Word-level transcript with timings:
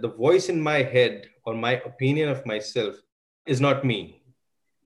the 0.00 0.08
voice 0.08 0.48
in 0.48 0.60
my 0.60 0.82
head 0.82 1.26
or 1.44 1.54
my 1.54 1.72
opinion 1.72 2.28
of 2.28 2.46
myself 2.46 2.96
is 3.46 3.60
not 3.60 3.84
me. 3.84 4.22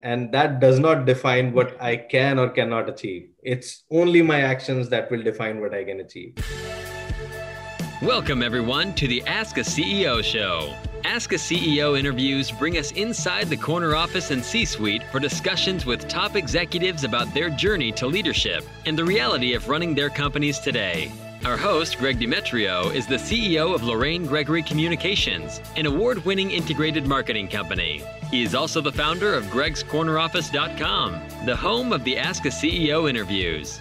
And 0.03 0.33
that 0.33 0.59
does 0.59 0.79
not 0.79 1.05
define 1.05 1.53
what 1.53 1.81
I 1.81 1.97
can 1.97 2.39
or 2.39 2.49
cannot 2.49 2.89
achieve. 2.89 3.31
It's 3.43 3.85
only 3.91 4.23
my 4.23 4.41
actions 4.41 4.89
that 4.89 5.11
will 5.11 5.23
define 5.23 5.61
what 5.61 5.75
I 5.75 5.85
can 5.85 6.01
achieve. 6.01 6.35
Welcome, 8.01 8.43
everyone, 8.43 8.95
to 8.95 9.07
the 9.07 9.23
Ask 9.27 9.59
a 9.59 9.61
CEO 9.61 10.25
show. 10.25 10.75
Ask 11.05 11.33
a 11.33 11.37
CEO 11.37 11.97
interviews 11.97 12.51
bring 12.51 12.79
us 12.79 12.91
inside 12.93 13.49
the 13.49 13.57
corner 13.57 13.95
office 13.95 14.33
and 14.33 14.45
C 14.45 14.65
suite 14.65 15.03
for 15.13 15.21
discussions 15.21 15.87
with 15.87 16.09
top 16.09 16.35
executives 16.35 17.05
about 17.05 17.33
their 17.33 17.51
journey 17.51 17.93
to 17.93 18.07
leadership 18.07 18.65
and 18.87 18.99
the 18.99 19.05
reality 19.05 19.55
of 19.55 19.69
running 19.69 19.95
their 19.95 20.11
companies 20.11 20.59
today. 20.59 21.13
Our 21.45 21.57
host, 21.57 21.99
Greg 21.99 22.21
Demetriou, 22.21 22.95
is 22.95 23.09
the 23.09 23.17
CEO 23.17 23.75
of 23.75 23.83
Lorraine 23.83 24.27
Gregory 24.27 24.63
Communications, 24.63 25.61
an 25.77 25.87
award 25.87 26.25
winning 26.25 26.53
integrated 26.53 27.05
marketing 27.05 27.49
company. 27.49 28.01
He 28.31 28.45
is 28.45 28.55
also 28.55 28.81
the 28.81 28.93
founder 28.93 29.35
of 29.35 29.47
gregscorneroffice.com, 29.47 31.21
the 31.45 31.57
home 31.57 31.93
of 31.93 32.05
the 32.05 32.17
Ask 32.17 32.45
a 32.45 32.49
CEO 32.49 33.11
interviews. 33.11 33.81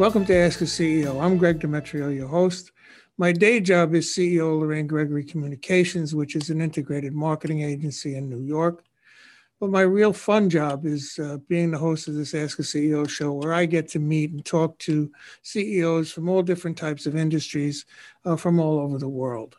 Welcome 0.00 0.24
to 0.24 0.34
Ask 0.34 0.62
a 0.62 0.64
CEO. 0.64 1.22
I'm 1.22 1.36
Greg 1.36 1.60
Demetriou, 1.60 2.16
your 2.16 2.26
host. 2.26 2.72
My 3.18 3.32
day 3.32 3.60
job 3.60 3.94
is 3.94 4.06
CEO 4.06 4.54
of 4.54 4.62
Lorraine 4.62 4.86
Gregory 4.86 5.22
Communications, 5.22 6.14
which 6.14 6.36
is 6.36 6.48
an 6.48 6.62
integrated 6.62 7.12
marketing 7.12 7.60
agency 7.60 8.16
in 8.16 8.30
New 8.30 8.40
York. 8.40 8.82
But 9.60 9.68
my 9.68 9.82
real 9.82 10.14
fun 10.14 10.48
job 10.48 10.86
is 10.86 11.18
uh, 11.22 11.36
being 11.50 11.70
the 11.70 11.76
host 11.76 12.08
of 12.08 12.14
this 12.14 12.34
Ask 12.34 12.58
a 12.60 12.62
CEO 12.62 13.06
show, 13.06 13.32
where 13.34 13.52
I 13.52 13.66
get 13.66 13.88
to 13.88 13.98
meet 13.98 14.30
and 14.30 14.42
talk 14.42 14.78
to 14.78 15.12
CEOs 15.42 16.10
from 16.10 16.30
all 16.30 16.42
different 16.42 16.78
types 16.78 17.04
of 17.04 17.14
industries 17.14 17.84
uh, 18.24 18.36
from 18.36 18.58
all 18.58 18.78
over 18.78 18.96
the 18.96 19.06
world. 19.06 19.56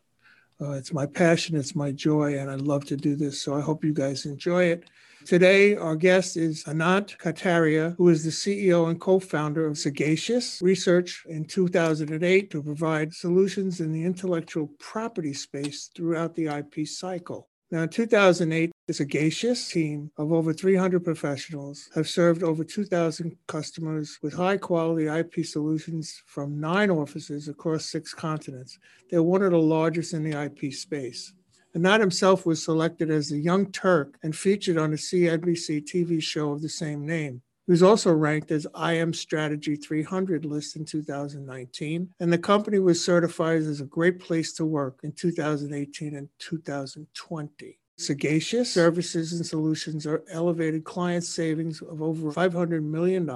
Uh, 0.59 0.71
it's 0.71 0.91
my 0.91 1.05
passion, 1.05 1.55
it's 1.55 1.75
my 1.75 1.91
joy, 1.91 2.39
and 2.39 2.49
I 2.49 2.55
love 2.55 2.83
to 2.85 2.97
do 2.97 3.15
this. 3.15 3.39
So 3.39 3.55
I 3.55 3.61
hope 3.61 3.83
you 3.83 3.93
guys 3.93 4.25
enjoy 4.25 4.63
it. 4.63 4.85
Today, 5.25 5.75
our 5.75 5.95
guest 5.95 6.35
is 6.35 6.63
Anant 6.63 7.17
Kataria, 7.17 7.95
who 7.97 8.09
is 8.09 8.23
the 8.23 8.31
CEO 8.31 8.89
and 8.89 8.99
co 8.99 9.19
founder 9.19 9.65
of 9.67 9.77
Sagacious 9.77 10.59
Research 10.61 11.23
in 11.27 11.45
2008 11.45 12.49
to 12.49 12.63
provide 12.63 13.13
solutions 13.13 13.79
in 13.79 13.91
the 13.91 14.03
intellectual 14.03 14.67
property 14.79 15.33
space 15.33 15.89
throughout 15.95 16.35
the 16.35 16.47
IP 16.47 16.87
cycle. 16.87 17.47
Now, 17.71 17.83
in 17.83 17.89
2008, 17.89 18.71
the 18.87 18.93
Sagacious 18.93 19.69
team 19.69 20.11
of 20.17 20.33
over 20.33 20.51
300 20.51 21.05
professionals 21.05 21.87
have 21.95 22.09
served 22.09 22.43
over 22.43 22.65
2,000 22.65 23.37
customers 23.47 24.19
with 24.21 24.33
high 24.33 24.57
quality 24.57 25.07
IP 25.07 25.45
solutions 25.45 26.21
from 26.25 26.59
nine 26.59 26.91
offices 26.91 27.47
across 27.47 27.85
six 27.85 28.13
continents. 28.13 28.77
They're 29.09 29.23
one 29.23 29.43
of 29.43 29.51
the 29.51 29.59
largest 29.59 30.13
in 30.13 30.29
the 30.29 30.41
IP 30.41 30.73
space. 30.73 31.31
Anant 31.75 32.01
himself 32.01 32.45
was 32.45 32.61
selected 32.61 33.09
as 33.09 33.29
the 33.29 33.39
Young 33.39 33.71
Turk 33.71 34.17
and 34.23 34.35
featured 34.35 34.77
on 34.77 34.91
the 34.91 34.97
CNBC 34.97 35.85
TV 35.85 36.21
show 36.21 36.51
of 36.51 36.61
the 36.61 36.67
same 36.67 37.05
name. 37.05 37.41
He 37.65 37.71
was 37.71 37.81
also 37.81 38.11
ranked 38.11 38.51
as 38.51 38.67
IAM 38.75 39.13
Strategy 39.13 39.77
300 39.77 40.43
list 40.43 40.75
in 40.75 40.83
2019, 40.83 42.09
and 42.19 42.33
the 42.33 42.37
company 42.37 42.79
was 42.79 43.03
certified 43.03 43.61
as 43.61 43.79
a 43.79 43.85
great 43.85 44.19
place 44.19 44.51
to 44.53 44.65
work 44.65 44.99
in 45.03 45.13
2018 45.13 46.15
and 46.15 46.27
2020. 46.39 47.77
Sagacious 47.97 48.73
services 48.73 49.31
and 49.31 49.45
solutions 49.45 50.05
are 50.07 50.23
elevated 50.31 50.83
client 50.83 51.23
savings 51.23 51.81
of 51.81 52.01
over 52.01 52.31
$500 52.31 52.83
million 52.83 53.29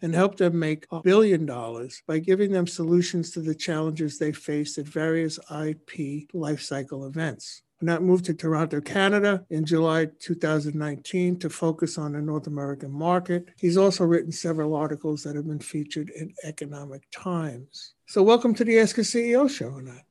and 0.00 0.14
help 0.14 0.36
them 0.36 0.58
make 0.58 0.86
a 0.92 1.02
billion 1.02 1.44
dollars 1.44 2.02
by 2.06 2.20
giving 2.20 2.52
them 2.52 2.66
solutions 2.66 3.32
to 3.32 3.40
the 3.40 3.54
challenges 3.54 4.18
they 4.18 4.32
face 4.32 4.78
at 4.78 4.86
various 4.86 5.38
IP 5.50 6.30
lifecycle 6.32 7.06
events. 7.06 7.62
Anant 7.82 8.02
moved 8.02 8.26
to 8.26 8.34
Toronto, 8.34 8.80
Canada 8.80 9.44
in 9.50 9.64
July 9.64 10.06
2019 10.20 11.38
to 11.40 11.50
focus 11.50 11.98
on 11.98 12.12
the 12.12 12.20
North 12.20 12.46
American 12.46 12.92
market. 12.92 13.48
He's 13.58 13.76
also 13.76 14.04
written 14.04 14.30
several 14.30 14.74
articles 14.74 15.24
that 15.24 15.34
have 15.34 15.48
been 15.48 15.58
featured 15.58 16.10
in 16.10 16.32
Economic 16.44 17.02
Times. 17.10 17.94
So, 18.06 18.22
welcome 18.22 18.54
to 18.54 18.64
the 18.64 18.78
Ask 18.78 18.98
a 18.98 19.00
CEO 19.00 19.50
show, 19.50 19.70
Anant. 19.70 20.02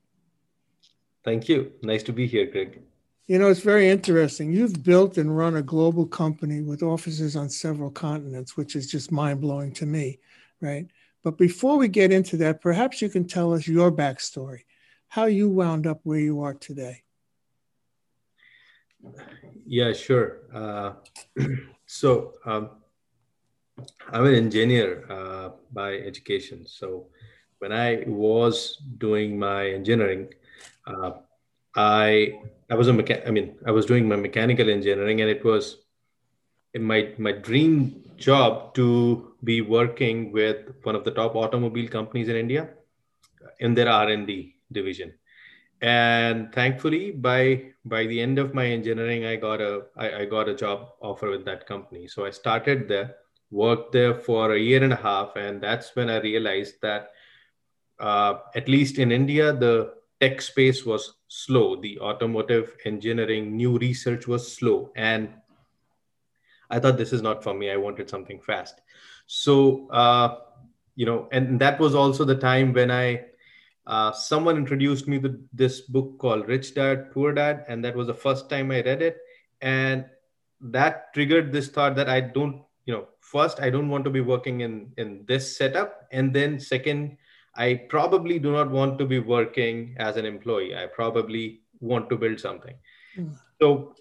Thank 1.24 1.48
you. 1.48 1.72
Nice 1.82 2.02
to 2.04 2.12
be 2.12 2.26
here, 2.26 2.46
Greg. 2.46 2.78
You 3.26 3.38
know, 3.38 3.48
it's 3.48 3.60
very 3.60 3.88
interesting. 3.88 4.52
You've 4.52 4.82
built 4.82 5.16
and 5.16 5.34
run 5.34 5.56
a 5.56 5.62
global 5.62 6.06
company 6.06 6.60
with 6.60 6.82
offices 6.82 7.36
on 7.36 7.48
several 7.48 7.90
continents, 7.90 8.56
which 8.56 8.76
is 8.76 8.90
just 8.90 9.10
mind 9.10 9.40
blowing 9.40 9.72
to 9.74 9.86
me, 9.86 10.18
right? 10.60 10.86
But 11.22 11.38
before 11.38 11.78
we 11.78 11.88
get 11.88 12.12
into 12.12 12.36
that, 12.38 12.60
perhaps 12.60 13.00
you 13.00 13.08
can 13.08 13.26
tell 13.26 13.54
us 13.54 13.66
your 13.66 13.90
backstory, 13.90 14.64
how 15.08 15.26
you 15.26 15.48
wound 15.48 15.86
up 15.86 16.00
where 16.02 16.18
you 16.18 16.42
are 16.42 16.54
today. 16.54 17.04
Yeah, 19.66 19.92
sure. 19.92 20.40
Uh, 20.52 20.92
so 21.86 22.32
um, 22.44 22.70
I'm 24.12 24.26
an 24.26 24.34
engineer 24.34 25.04
uh, 25.10 25.50
by 25.72 25.94
education. 25.94 26.66
So 26.66 27.06
when 27.58 27.72
I 27.72 28.04
was 28.06 28.78
doing 28.98 29.38
my 29.38 29.68
engineering, 29.68 30.28
uh, 30.86 31.12
I 31.74 32.40
I 32.70 32.74
was 32.74 32.88
a 32.88 32.92
mechan- 32.92 33.26
I 33.26 33.30
mean 33.30 33.56
I 33.66 33.70
was 33.70 33.86
doing 33.86 34.08
my 34.08 34.16
mechanical 34.16 34.68
engineering, 34.70 35.20
and 35.20 35.30
it 35.30 35.44
was 35.44 35.78
my 36.78 37.00
my 37.18 37.32
dream 37.32 38.02
job 38.16 38.74
to 38.74 39.34
be 39.44 39.60
working 39.60 40.32
with 40.32 40.58
one 40.84 40.94
of 40.96 41.04
the 41.04 41.10
top 41.10 41.34
automobile 41.36 41.88
companies 41.88 42.28
in 42.28 42.36
India 42.36 42.68
in 43.60 43.74
their 43.74 43.88
R 43.88 44.08
and 44.08 44.26
D 44.26 44.56
division 44.72 45.12
and 45.82 46.52
thankfully 46.54 47.10
by 47.10 47.60
by 47.84 48.06
the 48.06 48.20
end 48.20 48.38
of 48.38 48.54
my 48.54 48.66
engineering 48.66 49.24
i 49.26 49.34
got 49.34 49.60
a 49.60 49.82
I, 49.96 50.20
I 50.20 50.24
got 50.26 50.48
a 50.48 50.54
job 50.54 50.90
offer 51.00 51.30
with 51.30 51.44
that 51.46 51.66
company. 51.66 52.06
So 52.06 52.24
i 52.24 52.30
started 52.30 52.88
there 52.88 53.16
worked 53.50 53.92
there 53.92 54.14
for 54.14 54.54
a 54.54 54.58
year 54.58 54.82
and 54.82 54.92
a 54.92 54.96
half 54.96 55.36
and 55.36 55.60
that's 55.60 55.94
when 55.94 56.08
i 56.08 56.18
realized 56.20 56.76
that 56.82 57.10
uh, 58.00 58.34
at 58.54 58.68
least 58.68 58.98
in 58.98 59.12
india 59.12 59.52
the 59.52 59.92
tech 60.22 60.40
space 60.40 60.86
was 60.86 61.14
slow. 61.26 61.74
The 61.80 61.98
automotive 61.98 62.76
engineering 62.84 63.56
new 63.56 63.76
research 63.76 64.28
was 64.28 64.56
slow. 64.56 64.92
And 64.94 65.34
i 66.70 66.78
thought 66.78 66.96
this 66.96 67.12
is 67.12 67.22
not 67.22 67.42
for 67.42 67.52
me. 67.52 67.70
I 67.70 67.76
wanted 67.76 68.08
something 68.08 68.40
fast. 68.40 68.80
So 69.26 69.88
uh, 69.90 70.38
you 70.94 71.06
know 71.06 71.28
and 71.32 71.58
that 71.60 71.80
was 71.80 71.94
also 71.94 72.24
the 72.24 72.36
time 72.36 72.72
when 72.72 72.90
i 72.90 73.24
uh, 73.86 74.12
someone 74.12 74.56
introduced 74.56 75.08
me 75.08 75.18
to 75.18 75.38
this 75.52 75.80
book 75.80 76.18
called 76.18 76.46
Rich 76.46 76.74
Dad 76.74 77.10
Poor 77.12 77.32
Dad, 77.32 77.64
and 77.68 77.84
that 77.84 77.96
was 77.96 78.06
the 78.06 78.14
first 78.14 78.48
time 78.48 78.70
I 78.70 78.82
read 78.82 79.02
it, 79.02 79.18
and 79.60 80.04
that 80.60 81.12
triggered 81.12 81.52
this 81.52 81.68
thought 81.68 81.96
that 81.96 82.08
I 82.08 82.20
don't, 82.20 82.62
you 82.86 82.94
know, 82.94 83.08
first 83.20 83.60
I 83.60 83.70
don't 83.70 83.88
want 83.88 84.04
to 84.04 84.10
be 84.10 84.20
working 84.20 84.60
in 84.60 84.92
in 84.96 85.24
this 85.26 85.56
setup, 85.56 86.06
and 86.12 86.32
then 86.32 86.60
second, 86.60 87.16
I 87.56 87.74
probably 87.88 88.38
do 88.38 88.52
not 88.52 88.70
want 88.70 88.98
to 88.98 89.04
be 89.04 89.18
working 89.18 89.96
as 89.98 90.16
an 90.16 90.24
employee. 90.24 90.76
I 90.76 90.86
probably 90.86 91.62
want 91.80 92.08
to 92.10 92.16
build 92.16 92.40
something. 92.40 92.74
Mm. 93.18 93.36
So, 93.60 93.94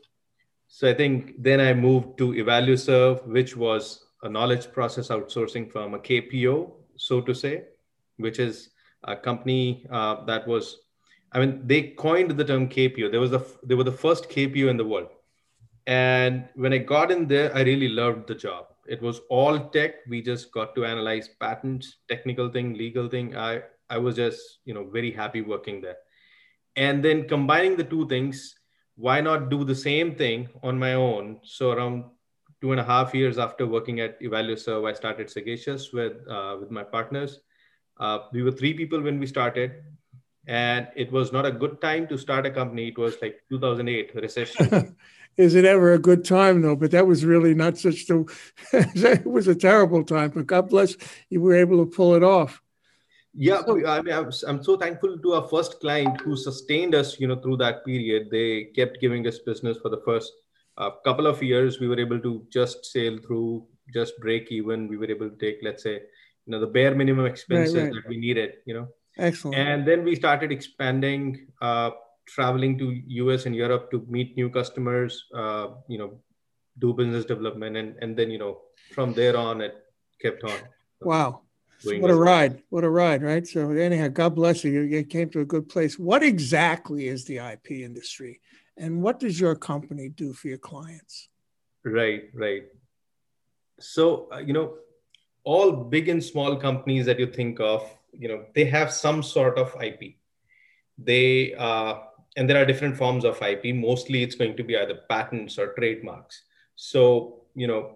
so 0.68 0.90
I 0.90 0.94
think 0.94 1.42
then 1.42 1.59
I 1.59 1.74
moved 1.74 2.18
to 2.19 2.31
EvalueServe, 2.31 3.28
which 3.28 3.57
was 3.57 4.06
a 4.24 4.30
knowledge 4.30 4.72
process 4.72 5.10
outsourcing 5.10 5.72
firm, 5.72 5.95
a 5.95 6.00
KPO, 6.00 6.72
so 6.95 7.19
to 7.22 7.33
say, 7.33 7.63
which 8.18 8.39
is 8.39 8.69
a 9.03 9.15
company 9.15 9.86
uh, 9.92 10.24
that 10.25 10.48
was, 10.48 10.77
I 11.31 11.39
mean, 11.39 11.62
they 11.65 11.81
coined 11.92 12.31
the 12.31 12.45
term 12.45 12.68
KPO. 12.68 13.12
There 13.12 13.19
was 13.19 13.31
the 13.31 13.45
they 13.63 13.75
were 13.75 13.83
the 13.83 13.92
first 13.92 14.30
KPO 14.30 14.69
in 14.69 14.77
the 14.77 14.86
world. 14.86 15.09
And 15.88 16.48
when 16.56 16.74
I 16.74 16.77
got 16.77 17.12
in 17.12 17.27
there, 17.27 17.56
I 17.56 17.62
really 17.62 17.89
loved 17.89 18.27
the 18.27 18.36
job. 18.36 18.68
It 18.88 19.01
was 19.01 19.21
all 19.30 19.69
tech. 19.69 19.95
We 20.07 20.21
just 20.21 20.51
got 20.51 20.75
to 20.75 20.86
analyze 20.86 21.30
patents, 21.39 21.98
technical 22.09 22.50
thing, 22.50 22.74
legal 22.74 23.07
thing. 23.07 23.36
I 23.36 23.62
I 23.89 23.98
was 23.98 24.15
just 24.15 24.59
you 24.65 24.74
know 24.74 24.88
very 24.89 25.12
happy 25.12 25.42
working 25.42 25.81
there. 25.81 25.97
And 26.75 27.04
then 27.04 27.27
combining 27.27 27.75
the 27.75 27.83
two 27.83 28.07
things, 28.07 28.56
why 28.95 29.19
not 29.21 29.50
do 29.50 29.63
the 29.63 29.75
same 29.75 30.15
thing 30.15 30.50
on 30.63 30.80
my 30.80 30.94
own? 30.94 31.39
So 31.44 31.71
around 31.71 32.06
two 32.62 32.71
and 32.71 32.80
a 32.80 32.83
half 32.83 33.13
years 33.13 33.38
after 33.38 33.65
working 33.65 34.00
at 34.00 34.21
EvalueServe, 34.21 34.89
I 34.89 34.94
started 34.94 35.30
Sagacious 35.30 35.92
with 35.92 36.13
uh, 36.30 36.57
with 36.59 36.71
my 36.71 36.83
partners 36.83 37.39
uh, 38.00 38.20
we 38.32 38.44
were 38.44 38.52
three 38.52 38.74
people 38.74 39.02
when 39.02 39.20
we 39.20 39.28
started, 39.28 39.84
and 40.48 40.88
it 40.96 41.12
was 41.12 41.32
not 41.32 41.46
a 41.46 41.52
good 41.52 41.82
time 41.82 42.08
to 42.08 42.18
start 42.18 42.46
a 42.46 42.52
company. 42.52 42.90
It 42.90 42.98
was 42.98 43.16
like 43.22 43.42
2008 43.50 44.16
recession. 44.16 44.96
is 45.38 45.56
it 45.56 45.66
ever 45.66 45.94
a 45.94 46.00
good 46.00 46.26
time 46.26 46.62
though? 46.62 46.76
But 46.76 46.92
that 46.92 47.08
was 47.08 47.24
really 47.26 47.54
not 47.54 47.78
such 47.78 48.10
a. 48.10 48.26
it 48.74 49.26
was 49.26 49.48
a 49.48 49.56
terrible 49.56 50.04
time, 50.04 50.32
but 50.32 50.48
God 50.48 50.70
bless 50.70 50.96
you 51.30 51.42
were 51.42 51.56
able 51.56 51.86
to 51.86 51.92
pull 51.92 52.16
it 52.16 52.24
off. 52.24 52.62
Yeah, 53.34 53.64
so, 53.66 53.86
I 53.88 54.02
mean, 54.02 54.14
I'm, 54.14 54.62
so 54.62 54.76
thankful 54.76 55.18
to 55.18 55.34
our 55.34 55.48
first 55.48 55.80
client 55.80 56.20
who 56.20 56.36
sustained 56.36 56.94
us, 56.94 57.18
you 57.18 57.28
know, 57.28 57.38
through 57.38 57.58
that 57.58 57.86
period. 57.86 58.28
They 58.30 58.66
kept 58.76 59.00
giving 59.00 59.26
us 59.26 59.40
business 59.40 59.78
for 59.82 59.88
the 59.88 60.02
first 60.04 60.34
uh, 60.78 60.92
couple 61.06 61.28
of 61.28 61.42
years. 61.42 61.80
We 61.80 61.88
were 61.88 62.00
able 62.00 62.20
to 62.20 62.46
just 62.50 62.86
sail 62.86 63.20
through, 63.26 63.66
just 63.94 64.20
break 64.20 64.52
even. 64.52 64.90
We 64.90 64.98
were 64.98 65.10
able 65.10 65.30
to 65.30 65.36
take, 65.38 65.60
let's 65.64 65.84
say, 65.84 66.02
you 66.46 66.52
know, 66.52 66.60
the 66.60 66.68
bare 66.68 66.96
minimum 66.96 67.26
expenses 67.26 67.76
right, 67.76 67.84
right. 67.84 67.94
that 67.94 68.08
we 68.08 68.18
needed, 68.18 68.54
you 68.66 68.74
know. 68.74 68.88
Excellent. 69.18 69.58
And 69.58 69.88
then 69.88 70.04
we 70.04 70.16
started 70.16 70.52
expanding, 70.52 71.48
uh, 71.62 71.92
traveling 72.28 72.78
to 72.80 73.02
US 73.26 73.46
and 73.46 73.56
Europe 73.56 73.92
to 73.92 74.06
meet 74.10 74.36
new 74.38 74.50
customers, 74.50 75.26
uh, 75.36 75.68
you 75.88 75.98
know, 75.98 76.20
do 76.80 76.94
business 76.94 77.26
development, 77.26 77.76
and 77.78 77.96
and 78.02 78.18
then 78.18 78.32
you 78.32 78.40
know 78.40 78.62
from 78.94 79.14
there 79.14 79.36
on 79.38 79.62
it 79.62 79.76
kept 80.22 80.44
on. 80.44 80.58
Wow. 81.02 81.42
What 81.84 82.12
a 82.12 82.16
ride. 82.16 82.62
What 82.70 82.84
a 82.84 82.90
ride, 82.90 83.24
right? 83.24 83.46
So 83.46 83.72
anyhow, 83.72 84.10
God 84.10 84.36
bless 84.36 84.64
you. 84.64 84.82
You 84.82 85.04
came 85.04 85.30
to 85.32 85.40
a 85.40 85.46
good 85.46 85.68
place. 85.68 85.98
What 85.98 86.22
exactly 86.22 87.08
is 87.08 87.26
the 87.26 87.38
IP 87.38 87.72
industry? 87.72 88.40
And 88.78 89.02
what 89.02 89.20
does 89.20 89.40
your 89.40 89.56
company 89.56 90.10
do 90.10 90.34
for 90.34 90.48
your 90.48 90.60
clients? 90.60 91.30
Right, 91.84 92.26
right. 92.36 92.64
So, 93.80 94.30
uh, 94.32 94.38
you 94.40 94.54
know, 94.54 94.76
all 95.44 95.72
big 95.72 96.10
and 96.10 96.24
small 96.24 96.56
companies 96.56 97.06
that 97.06 97.20
you 97.20 97.28
think 97.28 97.60
of, 97.60 97.88
you 98.18 98.28
know, 98.28 98.46
they 98.54 98.66
have 98.66 98.92
some 98.92 99.24
sort 99.24 99.58
of 99.58 99.76
IP. 99.82 100.16
They, 100.98 101.54
uh, 101.56 101.96
and 102.38 102.50
there 102.50 102.62
are 102.62 102.66
different 102.66 102.98
forms 102.98 103.26
of 103.26 103.42
IP. 103.42 103.76
Mostly 103.76 104.24
it's 104.24 104.36
going 104.36 104.56
to 104.58 104.64
be 104.64 104.78
either 104.78 105.00
patents 105.10 105.58
or 105.58 105.74
trademarks. 105.74 106.44
So, 106.76 107.44
you 107.56 107.68
know, 107.68 107.96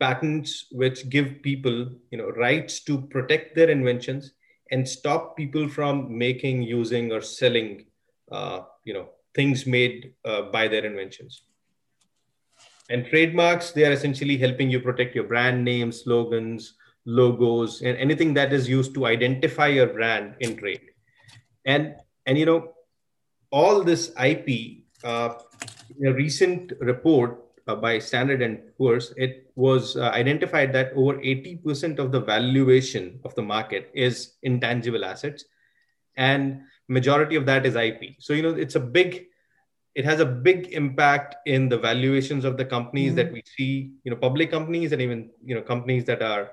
patents 0.00 0.66
which 0.72 1.08
give 1.08 1.42
people, 1.42 1.88
you 2.10 2.18
know, 2.18 2.30
rights 2.30 2.80
to 2.80 3.00
protect 3.02 3.54
their 3.54 3.70
inventions 3.70 4.32
and 4.70 4.88
stop 4.88 5.36
people 5.36 5.68
from 5.68 6.16
making, 6.16 6.62
using, 6.62 7.12
or 7.12 7.20
selling, 7.20 7.86
uh, 8.30 8.62
you 8.84 8.94
know, 8.94 9.10
things 9.34 9.66
made 9.66 10.14
uh, 10.24 10.42
by 10.42 10.66
their 10.66 10.84
inventions. 10.84 11.42
And 12.92 13.06
trademarks, 13.06 13.72
they 13.72 13.84
are 13.84 13.92
essentially 13.92 14.36
helping 14.36 14.70
you 14.70 14.78
protect 14.78 15.14
your 15.14 15.24
brand 15.24 15.64
name, 15.64 15.90
slogans, 15.90 16.74
logos, 17.06 17.80
and 17.80 17.96
anything 17.96 18.34
that 18.34 18.52
is 18.52 18.68
used 18.68 18.94
to 18.94 19.06
identify 19.06 19.68
your 19.68 19.86
brand 19.86 20.34
in 20.40 20.56
trade. 20.56 20.82
And 21.64 21.96
and 22.26 22.38
you 22.38 22.46
know, 22.46 22.74
all 23.50 23.82
this 23.82 24.12
IP, 24.22 24.84
uh, 25.04 25.34
in 25.98 26.06
a 26.08 26.12
recent 26.12 26.72
report 26.80 27.42
uh, 27.66 27.76
by 27.76 27.98
Standard 27.98 28.42
and 28.42 28.60
Poor's, 28.76 29.12
it 29.16 29.50
was 29.56 29.96
uh, 29.96 30.10
identified 30.14 30.72
that 30.72 30.92
over 30.94 31.14
80% 31.14 31.98
of 31.98 32.12
the 32.12 32.20
valuation 32.20 33.20
of 33.24 33.34
the 33.34 33.42
market 33.42 33.90
is 33.94 34.34
intangible 34.42 35.04
assets, 35.04 35.44
and 36.16 36.62
majority 36.88 37.36
of 37.36 37.46
that 37.46 37.66
is 37.66 37.74
IP. 37.74 38.16
So 38.18 38.32
you 38.32 38.42
know, 38.42 38.54
it's 38.54 38.76
a 38.76 38.80
big, 38.80 39.26
it 39.94 40.04
has 40.04 40.20
a 40.20 40.26
big 40.26 40.72
impact 40.72 41.36
in 41.46 41.68
the 41.68 41.78
valuations 41.78 42.44
of 42.44 42.56
the 42.56 42.64
companies 42.64 43.08
mm-hmm. 43.08 43.16
that 43.16 43.32
we 43.32 43.42
see. 43.56 43.92
You 44.04 44.10
know, 44.10 44.16
public 44.16 44.50
companies 44.50 44.92
and 44.92 45.02
even 45.02 45.30
you 45.44 45.54
know 45.54 45.62
companies 45.62 46.04
that 46.06 46.22
are 46.22 46.50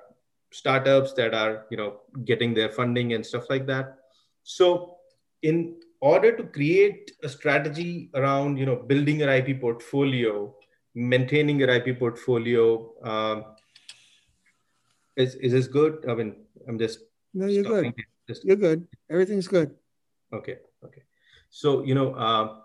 startups 0.52 1.14
that 1.14 1.34
are 1.34 1.66
you 1.70 1.78
know 1.78 2.02
getting 2.26 2.54
their 2.54 2.70
funding 2.70 3.14
and 3.14 3.26
stuff 3.26 3.50
like 3.50 3.66
that. 3.68 3.98
So 4.44 4.98
in 5.42 5.76
order 6.02 6.36
to 6.36 6.44
create 6.44 7.12
a 7.24 7.30
strategy 7.30 8.10
around 8.14 8.58
you 8.58 8.66
know 8.66 8.76
building 8.76 9.20
your 9.20 9.30
IP 9.30 9.62
portfolio 9.62 10.54
maintaining 10.96 11.60
your 11.60 11.70
IP 11.70 11.98
portfolio. 12.00 12.92
Um, 13.04 13.46
is 15.16 15.36
is 15.36 15.52
this 15.52 15.68
good? 15.68 16.06
I 16.08 16.16
mean, 16.16 16.36
I'm 16.68 16.80
just 16.80 17.00
no, 17.34 17.46
you're 17.48 17.64
good. 17.64 17.94
Just, 18.28 18.46
you're 18.46 18.56
good. 18.56 18.88
Everything's 19.10 19.48
good. 19.48 19.76
Okay, 20.34 20.58
okay. 20.84 21.04
So 21.50 21.84
you 21.84 21.96
know, 21.96 22.14
uh, 22.14 22.62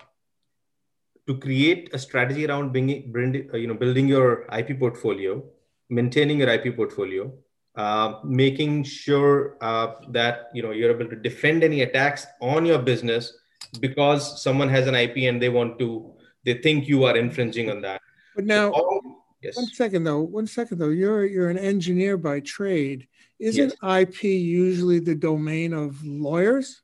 to 1.26 1.38
create 1.38 1.90
a 1.92 1.98
strategy 1.98 2.46
around 2.46 2.72
bringing, 2.72 3.10
bring, 3.10 3.48
uh, 3.52 3.56
you 3.56 3.66
know, 3.66 3.74
building 3.74 4.06
your 4.08 4.46
IP 4.56 4.78
portfolio, 4.78 5.42
maintaining 5.88 6.38
your 6.38 6.48
IP 6.48 6.76
portfolio, 6.76 7.32
uh, 7.76 8.20
making 8.24 8.84
sure 8.84 9.56
uh, 9.60 9.94
that 10.10 10.50
you 10.54 10.62
know 10.62 10.70
you're 10.70 10.90
able 10.90 11.08
to 11.08 11.16
defend 11.16 11.64
any 11.64 11.82
attacks 11.82 12.26
on 12.40 12.64
your 12.64 12.78
business 12.78 13.32
because 13.80 14.42
someone 14.42 14.68
has 14.68 14.86
an 14.86 14.94
IP 14.94 15.16
and 15.28 15.42
they 15.42 15.48
want 15.48 15.78
to, 15.78 16.12
they 16.44 16.54
think 16.54 16.86
you 16.86 17.04
are 17.04 17.16
infringing 17.16 17.70
on 17.70 17.80
that. 17.80 18.00
But 18.36 18.44
now, 18.44 18.70
all, 18.70 19.00
yes. 19.42 19.56
one 19.56 19.66
second 19.66 20.04
though. 20.04 20.20
One 20.20 20.46
second 20.46 20.78
though. 20.78 20.90
You're 20.90 21.24
you're 21.24 21.50
an 21.50 21.58
engineer 21.58 22.16
by 22.16 22.40
trade. 22.40 23.08
Isn't 23.40 23.74
yes. 23.82 24.02
IP 24.08 24.24
usually 24.24 25.00
the 25.00 25.14
domain 25.14 25.72
of 25.72 26.04
lawyers? 26.04 26.82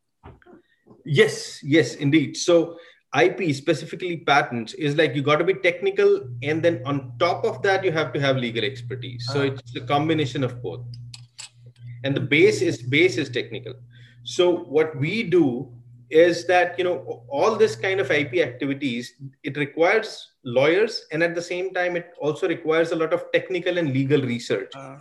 Yes, 1.05 1.63
yes, 1.63 1.95
indeed. 1.95 2.37
So 2.37 2.79
IP, 3.19 3.55
specifically 3.55 4.19
patents, 4.19 4.75
is 4.75 4.97
like 4.97 5.15
you 5.15 5.23
got 5.23 5.37
to 5.37 5.45
be 5.45 5.55
technical, 5.55 6.29
and 6.43 6.63
then 6.63 6.81
on 6.85 7.13
top 7.19 7.45
of 7.45 7.61
that, 7.63 7.83
you 7.85 7.91
have 7.91 8.13
to 8.13 8.21
have 8.21 8.37
legal 8.37 8.65
expertise. 8.65 9.27
So 9.33 9.41
ah. 9.41 9.45
it's 9.45 9.77
a 9.77 9.81
combination 9.81 10.45
of 10.45 10.63
both. 10.63 10.85
And 12.05 12.15
the 12.15 12.21
base 12.21 12.63
is 12.63 12.83
base 12.83 13.19
is 13.19 13.29
technical. 13.29 13.75
So 14.23 14.59
what 14.65 14.97
we 14.97 15.25
do 15.25 15.73
is 16.11 16.47
that 16.47 16.77
you 16.77 16.85
know 16.85 17.25
all 17.29 17.57
this 17.57 17.77
kind 17.77 18.01
of 18.01 18.11
ip 18.11 18.35
activities 18.35 19.15
it 19.45 19.57
requires 19.57 20.33
lawyers 20.45 21.07
and 21.13 21.23
at 21.23 21.37
the 21.37 21.43
same 21.43 21.73
time 21.73 21.97
it 21.97 22.13
also 22.21 22.49
requires 22.49 22.91
a 22.91 22.97
lot 22.97 23.13
of 23.13 23.25
technical 23.33 23.79
and 23.79 23.93
legal 23.93 24.21
research 24.21 24.73
uh, 24.75 24.97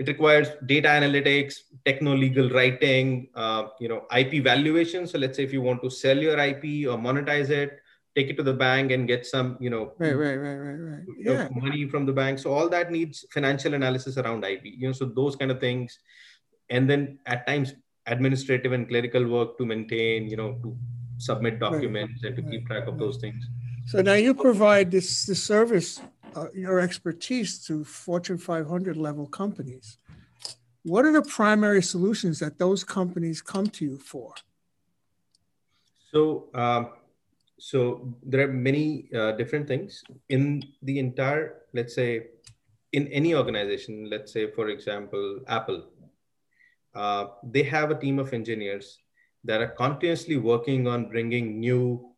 it 0.00 0.08
requires 0.08 0.48
data 0.66 0.88
analytics 0.88 1.54
techno 1.84 2.14
legal 2.24 2.48
writing 2.56 3.28
uh, 3.34 3.64
you 3.80 3.88
know 3.92 4.00
ip 4.20 4.32
valuation 4.50 5.06
so 5.06 5.18
let's 5.18 5.36
say 5.36 5.44
if 5.44 5.52
you 5.52 5.62
want 5.68 5.82
to 5.82 5.90
sell 5.90 6.18
your 6.26 6.38
ip 6.50 6.64
or 6.92 6.98
monetize 7.08 7.50
it 7.50 7.78
take 8.16 8.28
it 8.32 8.36
to 8.36 8.42
the 8.42 8.56
bank 8.62 8.90
and 8.90 9.06
get 9.12 9.24
some 9.24 9.56
you 9.60 9.70
know 9.74 9.84
right 9.98 10.16
right 10.22 10.40
right 10.46 10.60
right 10.66 10.80
right 10.90 11.04
yeah. 11.18 11.48
money 11.66 11.86
from 11.88 12.06
the 12.06 12.16
bank 12.20 12.38
so 12.38 12.52
all 12.52 12.68
that 12.68 12.90
needs 12.96 13.24
financial 13.36 13.74
analysis 13.74 14.18
around 14.22 14.44
ip 14.44 14.64
you 14.64 14.88
know 14.88 14.96
so 15.00 15.04
those 15.20 15.36
kind 15.36 15.50
of 15.50 15.60
things 15.60 16.00
and 16.70 16.90
then 16.90 17.18
at 17.26 17.46
times 17.46 17.74
administrative 18.06 18.72
and 18.72 18.88
clerical 18.88 19.26
work 19.26 19.58
to 19.58 19.66
maintain, 19.66 20.28
you 20.28 20.36
know, 20.36 20.58
to 20.62 20.76
submit 21.18 21.58
documents 21.60 22.22
right. 22.22 22.28
and 22.28 22.36
to 22.36 22.42
right. 22.42 22.50
keep 22.50 22.66
track 22.66 22.86
of 22.86 22.98
those 22.98 23.18
things. 23.18 23.44
So 23.86 24.02
now 24.02 24.14
you 24.14 24.34
provide 24.34 24.90
this, 24.90 25.26
this 25.26 25.42
service, 25.42 26.00
uh, 26.36 26.46
your 26.54 26.80
expertise 26.80 27.64
to 27.66 27.84
Fortune 27.84 28.38
500 28.38 28.96
level 28.96 29.26
companies. 29.26 29.98
What 30.82 31.04
are 31.04 31.12
the 31.12 31.22
primary 31.22 31.82
solutions 31.82 32.38
that 32.38 32.58
those 32.58 32.84
companies 32.84 33.42
come 33.42 33.66
to 33.68 33.84
you 33.84 33.98
for? 33.98 34.34
So, 36.12 36.48
um, 36.54 36.90
so 37.58 38.14
there 38.22 38.48
are 38.48 38.52
many 38.52 39.08
uh, 39.14 39.32
different 39.32 39.68
things 39.68 40.02
in 40.28 40.62
the 40.82 40.98
entire, 40.98 41.62
let's 41.74 41.94
say, 41.94 42.28
in 42.92 43.06
any 43.08 43.34
organization. 43.34 44.08
Let's 44.08 44.32
say, 44.32 44.50
for 44.50 44.68
example, 44.68 45.40
Apple 45.46 45.84
uh, 46.94 47.26
they 47.44 47.62
have 47.62 47.90
a 47.90 47.98
team 47.98 48.18
of 48.18 48.32
engineers 48.32 48.98
that 49.44 49.60
are 49.60 49.68
continuously 49.68 50.36
working 50.36 50.86
on 50.86 51.08
bringing 51.08 51.60
new 51.60 52.10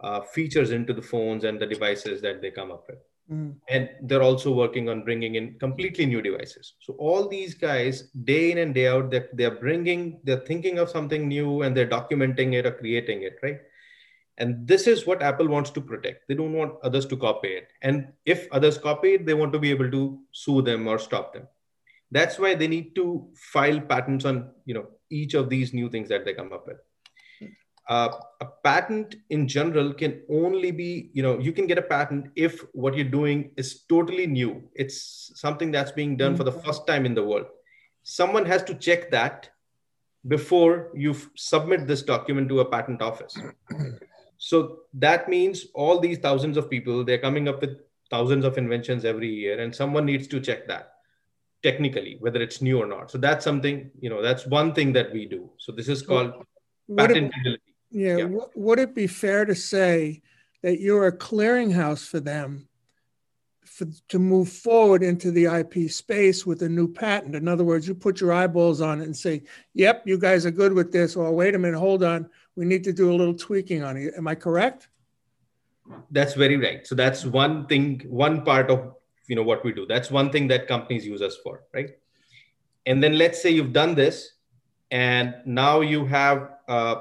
uh, 0.00 0.20
features 0.20 0.70
into 0.70 0.92
the 0.92 1.02
phones 1.02 1.44
and 1.44 1.60
the 1.60 1.66
devices 1.66 2.20
that 2.22 2.40
they 2.40 2.50
come 2.50 2.70
up 2.70 2.84
with. 2.88 2.98
Mm. 3.30 3.56
And 3.68 3.88
they're 4.02 4.22
also 4.22 4.52
working 4.52 4.88
on 4.88 5.04
bringing 5.04 5.36
in 5.36 5.58
completely 5.58 6.06
new 6.06 6.20
devices. 6.20 6.74
So 6.80 6.94
all 6.98 7.28
these 7.28 7.54
guys, 7.54 8.10
day 8.24 8.52
in 8.52 8.58
and 8.58 8.74
day 8.74 8.88
out, 8.88 9.10
that 9.12 9.34
they're 9.36 9.58
bringing, 9.58 10.20
they're 10.24 10.44
thinking 10.46 10.78
of 10.78 10.90
something 10.90 11.26
new 11.26 11.62
and 11.62 11.76
they're 11.76 11.88
documenting 11.88 12.52
it 12.54 12.66
or 12.66 12.72
creating 12.72 13.22
it, 13.22 13.38
right? 13.42 13.58
And 14.36 14.66
this 14.66 14.86
is 14.86 15.06
what 15.06 15.22
Apple 15.22 15.48
wants 15.48 15.70
to 15.70 15.80
protect. 15.80 16.28
They 16.28 16.34
don't 16.34 16.52
want 16.52 16.74
others 16.82 17.06
to 17.06 17.16
copy 17.16 17.48
it. 17.48 17.68
And 17.82 18.12
if 18.26 18.48
others 18.52 18.76
copy 18.76 19.14
it, 19.14 19.26
they 19.26 19.34
want 19.34 19.52
to 19.52 19.58
be 19.58 19.70
able 19.70 19.90
to 19.90 20.18
sue 20.32 20.60
them 20.60 20.86
or 20.88 20.98
stop 20.98 21.32
them 21.32 21.46
that's 22.14 22.38
why 22.38 22.54
they 22.54 22.68
need 22.68 22.94
to 22.94 23.26
file 23.34 23.80
patents 23.80 24.24
on 24.24 24.50
you 24.64 24.74
know 24.74 24.86
each 25.10 25.34
of 25.34 25.48
these 25.48 25.74
new 25.74 25.90
things 25.90 26.08
that 26.08 26.24
they 26.24 26.32
come 26.32 26.52
up 26.52 26.66
with 26.66 26.78
uh, 27.88 28.08
a 28.40 28.46
patent 28.62 29.16
in 29.30 29.46
general 29.46 29.92
can 29.92 30.22
only 30.30 30.70
be 30.70 31.10
you 31.12 31.22
know 31.22 31.38
you 31.38 31.52
can 31.52 31.66
get 31.66 31.78
a 31.78 31.82
patent 31.82 32.30
if 32.34 32.64
what 32.72 32.94
you're 32.94 33.04
doing 33.04 33.50
is 33.56 33.82
totally 33.88 34.26
new. 34.26 34.62
It's 34.74 35.32
something 35.34 35.70
that's 35.70 35.92
being 35.92 36.16
done 36.16 36.36
for 36.36 36.44
the 36.44 36.52
mm-hmm. 36.52 36.66
first 36.66 36.86
time 36.86 37.04
in 37.04 37.14
the 37.14 37.24
world. 37.24 37.46
Someone 38.02 38.46
has 38.46 38.62
to 38.64 38.74
check 38.74 39.10
that 39.10 39.50
before 40.26 40.90
you 40.94 41.14
submit 41.36 41.86
this 41.86 42.02
document 42.02 42.48
to 42.48 42.60
a 42.60 42.64
patent 42.64 43.02
office. 43.02 43.36
So 44.36 44.80
that 44.94 45.28
means 45.28 45.66
all 45.74 45.98
these 45.98 46.18
thousands 46.18 46.58
of 46.58 46.68
people 46.68 47.02
they're 47.02 47.18
coming 47.18 47.48
up 47.48 47.62
with 47.62 47.78
thousands 48.10 48.44
of 48.44 48.58
inventions 48.58 49.04
every 49.04 49.28
year 49.28 49.60
and 49.60 49.74
someone 49.74 50.04
needs 50.04 50.26
to 50.28 50.40
check 50.40 50.68
that 50.68 50.90
technically 51.62 52.16
whether 52.20 52.42
it's 52.42 52.60
new 52.60 52.78
or 52.78 52.86
not. 52.86 53.10
So 53.10 53.16
that's 53.16 53.44
something 53.44 53.90
you 54.00 54.10
know 54.10 54.20
that's 54.20 54.44
one 54.46 54.74
thing 54.74 54.92
that 54.92 55.12
we 55.12 55.24
do. 55.26 55.50
So 55.58 55.72
this 55.72 55.88
is 55.88 56.02
called 56.02 56.44
yeah, 57.94 58.16
yeah. 58.16 58.28
would 58.54 58.78
it 58.78 58.94
be 58.94 59.06
fair 59.06 59.44
to 59.44 59.54
say 59.54 60.22
that 60.62 60.80
you're 60.80 61.06
a 61.06 61.16
clearinghouse 61.16 62.06
for 62.06 62.20
them 62.20 62.68
for, 63.64 63.86
to 64.08 64.18
move 64.18 64.48
forward 64.48 65.02
into 65.02 65.30
the 65.30 65.46
IP 65.46 65.90
space 65.90 66.46
with 66.46 66.62
a 66.62 66.68
new 66.68 66.86
patent. 66.86 67.34
In 67.34 67.48
other 67.48 67.64
words, 67.64 67.88
you 67.88 67.94
put 67.94 68.20
your 68.20 68.32
eyeballs 68.32 68.80
on 68.80 69.00
it 69.00 69.04
and 69.04 69.16
say, 69.16 69.42
yep, 69.74 70.02
you 70.06 70.18
guys 70.18 70.46
are 70.46 70.50
good 70.50 70.72
with 70.72 70.92
this, 70.92 71.16
or 71.16 71.30
wait 71.32 71.54
a 71.54 71.58
minute, 71.58 71.78
hold 71.78 72.02
on, 72.02 72.28
we 72.56 72.64
need 72.64 72.84
to 72.84 72.92
do 72.92 73.10
a 73.10 73.14
little 73.14 73.34
tweaking 73.34 73.82
on 73.82 73.96
it. 73.96 74.14
Am 74.16 74.28
I 74.28 74.34
correct? 74.34 74.88
That's 76.10 76.34
very 76.34 76.56
right. 76.56 76.86
So 76.86 76.94
that's 76.94 77.24
one 77.24 77.66
thing, 77.66 78.02
one 78.08 78.44
part 78.44 78.70
of 78.70 78.94
you 79.26 79.36
know 79.36 79.42
what 79.42 79.64
we 79.64 79.72
do. 79.72 79.86
That's 79.86 80.10
one 80.10 80.30
thing 80.30 80.48
that 80.48 80.68
companies 80.68 81.06
use 81.06 81.22
us 81.22 81.36
for, 81.42 81.62
right? 81.72 81.90
And 82.86 83.02
then 83.02 83.16
let's 83.18 83.40
say 83.42 83.50
you've 83.50 83.72
done 83.72 83.94
this, 83.94 84.32
and 84.90 85.34
now 85.46 85.80
you 85.80 86.04
have 86.06 86.50
uh, 86.68 86.96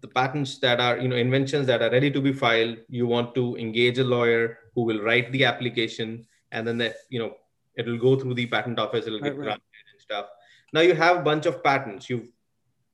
the 0.00 0.08
patents 0.08 0.58
that 0.58 0.80
are 0.80 0.98
you 0.98 1.08
know 1.08 1.16
inventions 1.16 1.66
that 1.66 1.82
are 1.82 1.90
ready 1.90 2.10
to 2.10 2.20
be 2.20 2.32
filed. 2.32 2.78
You 2.88 3.06
want 3.06 3.34
to 3.34 3.56
engage 3.56 3.98
a 3.98 4.04
lawyer 4.04 4.58
who 4.74 4.82
will 4.82 5.00
write 5.00 5.32
the 5.32 5.44
application, 5.44 6.26
and 6.52 6.66
then 6.66 6.78
that 6.78 6.96
you 7.08 7.18
know 7.18 7.36
it'll 7.76 7.98
go 7.98 8.18
through 8.18 8.34
the 8.34 8.46
patent 8.46 8.78
office. 8.78 9.06
It'll 9.06 9.20
get 9.20 9.36
right, 9.36 9.44
granted 9.44 9.62
right. 9.74 9.92
and 9.92 10.00
stuff. 10.00 10.26
Now 10.72 10.80
you 10.80 10.94
have 10.94 11.16
a 11.18 11.22
bunch 11.22 11.46
of 11.46 11.62
patents. 11.64 12.10
You've 12.10 12.28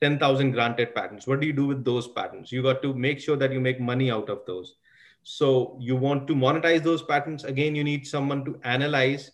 10,000 0.05 0.53
granted 0.53 0.95
patents. 0.95 1.27
What 1.27 1.41
do 1.41 1.47
you 1.47 1.53
do 1.55 1.67
with 1.67 1.83
those 1.83 2.09
patents? 2.09 2.53
You 2.53 2.63
got 2.63 2.83
to 2.83 2.93
make 2.93 3.21
sure 3.21 3.37
that 3.37 3.53
you 3.53 3.61
make 3.61 3.81
money 3.81 4.11
out 4.11 4.29
of 4.29 4.41
those. 4.47 4.75
So 5.23 5.79
you 5.81 5.97
want 5.97 6.27
to 6.27 6.35
monetize 6.35 6.83
those 6.83 7.03
patents. 7.03 7.45
Again, 7.45 7.75
you 7.75 7.83
need 7.83 8.07
someone 8.07 8.45
to 8.45 8.61
analyze 8.65 9.31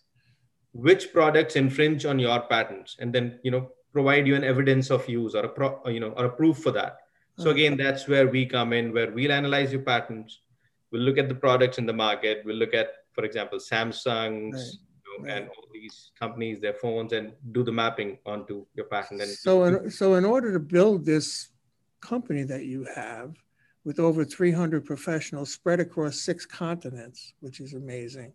which 0.71 1.11
products 1.11 1.57
infringe 1.57 2.05
on 2.05 2.19
your 2.19 2.39
patents 2.43 2.95
and 2.99 3.11
then, 3.11 3.39
you 3.43 3.51
know, 3.51 3.69
provide 3.91 4.25
you 4.25 4.35
an 4.35 4.45
evidence 4.45 4.89
of 4.89 5.07
use 5.09 5.35
or 5.35 5.43
a 5.43 5.49
pro, 5.49 5.77
you 5.87 5.99
know, 5.99 6.13
or 6.15 6.25
a 6.25 6.29
proof 6.29 6.59
for 6.59 6.71
that. 6.71 6.99
So 7.43 7.49
again, 7.49 7.77
that's 7.77 8.07
where 8.07 8.27
we 8.27 8.45
come 8.45 8.73
in, 8.73 8.93
where 8.93 9.11
we'll 9.11 9.31
analyze 9.31 9.71
your 9.71 9.81
patents. 9.81 10.39
We'll 10.91 11.01
look 11.01 11.17
at 11.17 11.29
the 11.29 11.35
products 11.35 11.77
in 11.77 11.85
the 11.85 11.93
market. 11.93 12.43
We'll 12.45 12.57
look 12.57 12.73
at, 12.73 12.89
for 13.13 13.23
example, 13.23 13.59
Samsung's, 13.59 14.53
right 14.53 14.87
right. 15.19 15.31
and 15.37 15.47
all 15.49 15.65
these 15.73 16.11
companies, 16.19 16.59
their 16.59 16.73
phones, 16.73 17.13
and 17.13 17.33
do 17.51 17.63
the 17.63 17.71
mapping 17.71 18.17
onto 18.25 18.65
your 18.73 18.85
patent. 18.85 19.21
And 19.21 19.31
so, 19.31 19.63
in, 19.63 19.91
so 19.91 20.15
in 20.15 20.25
order 20.25 20.51
to 20.53 20.59
build 20.59 21.05
this 21.05 21.49
company 21.99 22.43
that 22.43 22.65
you 22.65 22.85
have 22.95 23.35
with 23.83 23.99
over 23.99 24.23
300 24.23 24.85
professionals 24.85 25.51
spread 25.51 25.79
across 25.79 26.19
six 26.19 26.45
continents, 26.45 27.33
which 27.39 27.59
is 27.59 27.73
amazing. 27.73 28.33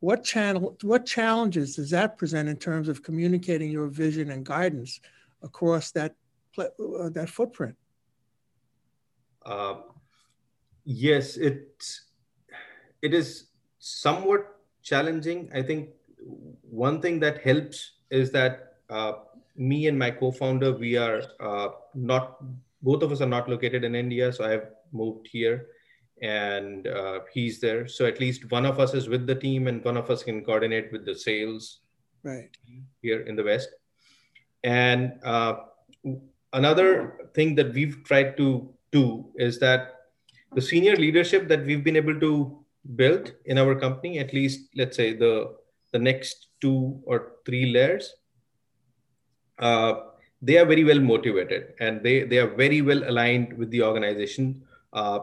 What 0.00 0.24
channel, 0.24 0.76
what 0.82 1.06
challenges 1.06 1.76
does 1.76 1.90
that 1.90 2.18
present 2.18 2.48
in 2.48 2.56
terms 2.56 2.88
of 2.88 3.02
communicating 3.02 3.70
your 3.70 3.86
vision 3.86 4.32
and 4.32 4.44
guidance 4.44 5.00
across 5.42 5.92
that 5.92 6.16
uh, 6.58 7.08
that 7.10 7.30
footprint? 7.30 7.76
Uh, 9.44 9.74
yes, 10.84 11.36
it 11.36 11.84
it 13.02 13.14
is 13.14 13.46
somewhat 13.78 14.46
challenging. 14.82 15.50
I 15.54 15.62
think 15.62 15.90
one 16.62 17.00
thing 17.00 17.20
that 17.20 17.42
helps 17.42 17.92
is 18.10 18.30
that 18.32 18.74
uh, 18.90 19.12
me 19.56 19.86
and 19.86 19.98
my 19.98 20.10
co-founder, 20.10 20.72
we 20.72 20.96
are 20.96 21.22
uh, 21.40 21.68
not 21.94 22.42
both 22.82 23.02
of 23.02 23.12
us 23.12 23.20
are 23.20 23.26
not 23.26 23.48
located 23.48 23.84
in 23.84 23.94
India, 23.94 24.32
so 24.32 24.44
I've 24.44 24.66
moved 24.92 25.28
here, 25.30 25.66
and 26.20 26.86
uh, 26.86 27.20
he's 27.32 27.60
there. 27.60 27.86
So 27.86 28.06
at 28.06 28.18
least 28.20 28.50
one 28.50 28.66
of 28.66 28.80
us 28.80 28.94
is 28.94 29.08
with 29.08 29.26
the 29.26 29.34
team, 29.34 29.68
and 29.68 29.84
one 29.84 29.96
of 29.96 30.10
us 30.10 30.22
can 30.22 30.44
coordinate 30.44 30.90
with 30.92 31.04
the 31.04 31.14
sales 31.14 31.80
right 32.22 32.50
here 33.02 33.20
in 33.22 33.36
the 33.36 33.44
West. 33.44 33.68
And 34.64 35.18
uh, 35.24 35.54
another 36.52 37.30
thing 37.34 37.54
that 37.56 37.72
we've 37.72 38.02
tried 38.04 38.36
to 38.36 38.72
do 38.92 39.26
is 39.36 39.58
that 39.60 39.94
the 40.54 40.62
senior 40.62 40.96
leadership 40.96 41.48
that 41.48 41.64
we've 41.64 41.82
been 41.82 41.96
able 41.96 42.18
to 42.20 42.64
build 42.96 43.32
in 43.46 43.58
our 43.58 43.74
company, 43.74 44.18
at 44.18 44.32
least 44.32 44.68
let's 44.76 44.96
say 44.96 45.14
the 45.14 45.54
the 45.92 45.98
next 45.98 46.48
two 46.60 47.00
or 47.04 47.32
three 47.44 47.72
layers, 47.72 48.14
uh, 49.58 49.94
they 50.40 50.58
are 50.58 50.64
very 50.64 50.84
well 50.84 50.98
motivated 51.00 51.74
and 51.80 52.02
they, 52.02 52.24
they 52.24 52.38
are 52.38 52.48
very 52.48 52.80
well 52.80 53.02
aligned 53.08 53.52
with 53.58 53.70
the 53.70 53.82
organization. 53.82 54.62
Uh, 54.92 55.20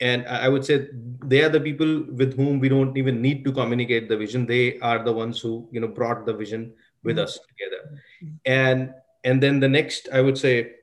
and 0.00 0.26
I 0.26 0.48
would 0.48 0.64
say 0.64 0.88
they 1.24 1.42
are 1.42 1.48
the 1.48 1.60
people 1.60 2.04
with 2.12 2.36
whom 2.36 2.60
we 2.60 2.68
don't 2.68 2.96
even 2.96 3.20
need 3.22 3.44
to 3.44 3.52
communicate 3.52 4.08
the 4.08 4.16
vision. 4.16 4.46
They 4.46 4.78
are 4.80 5.02
the 5.02 5.12
ones 5.12 5.40
who 5.40 5.68
you 5.72 5.80
know 5.80 5.88
brought 5.88 6.26
the 6.26 6.34
vision 6.34 6.72
with 7.02 7.16
mm-hmm. 7.16 7.24
us 7.24 7.38
together. 7.48 8.02
And 8.44 8.94
and 9.24 9.42
then 9.42 9.58
the 9.58 9.68
next, 9.68 10.08
I 10.12 10.20
would 10.20 10.38
say, 10.38 10.74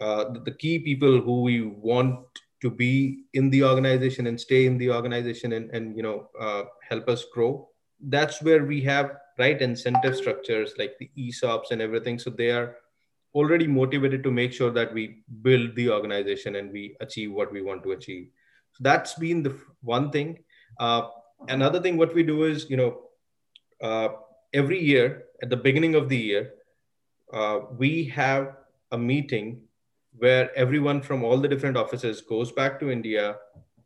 uh, 0.00 0.24
the, 0.44 0.50
key 0.50 0.78
people 0.78 1.20
who 1.20 1.42
we 1.42 1.62
want 1.62 2.18
to 2.60 2.70
be 2.70 3.24
in 3.34 3.50
the 3.50 3.62
organization 3.62 4.26
and 4.26 4.40
stay 4.40 4.66
in 4.66 4.76
the 4.78 4.90
organization 4.90 5.52
and, 5.52 5.70
and 5.70 5.96
you 5.96 6.02
know 6.02 6.28
uh, 6.40 6.64
help 6.88 7.08
us 7.08 7.24
grow 7.32 7.68
that's 8.08 8.42
where 8.42 8.64
we 8.64 8.80
have 8.82 9.16
right 9.38 9.60
incentive 9.60 10.16
structures 10.16 10.74
like 10.78 10.96
the 10.98 11.10
ESOPs 11.18 11.70
and 11.70 11.82
everything. 11.82 12.18
So 12.18 12.30
they 12.30 12.50
are 12.50 12.76
already 13.34 13.66
motivated 13.66 14.22
to 14.24 14.30
make 14.30 14.52
sure 14.52 14.70
that 14.70 14.92
we 14.92 15.22
build 15.42 15.74
the 15.74 15.90
organization 15.90 16.56
and 16.56 16.72
we 16.72 16.96
achieve 17.00 17.32
what 17.32 17.52
we 17.52 17.62
want 17.62 17.82
to 17.84 17.92
achieve. 17.92 18.28
So 18.72 18.78
that's 18.82 19.14
been 19.14 19.42
the 19.42 19.58
one 19.82 20.10
thing. 20.10 20.38
Uh, 20.78 21.08
another 21.48 21.80
thing, 21.80 21.96
what 21.96 22.14
we 22.14 22.22
do 22.22 22.44
is, 22.44 22.68
you 22.70 22.76
know, 22.76 23.00
uh, 23.82 24.08
every 24.52 24.80
year 24.80 25.24
at 25.42 25.50
the 25.50 25.56
beginning 25.56 25.94
of 25.94 26.08
the 26.08 26.16
year, 26.16 26.50
uh, 27.32 27.60
we 27.76 28.04
have 28.04 28.56
a 28.92 28.98
meeting 28.98 29.62
where 30.18 30.56
everyone 30.56 31.02
from 31.02 31.24
all 31.24 31.38
the 31.38 31.48
different 31.48 31.76
offices 31.76 32.20
goes 32.20 32.52
back 32.52 32.78
to 32.80 32.90
India 32.90 33.36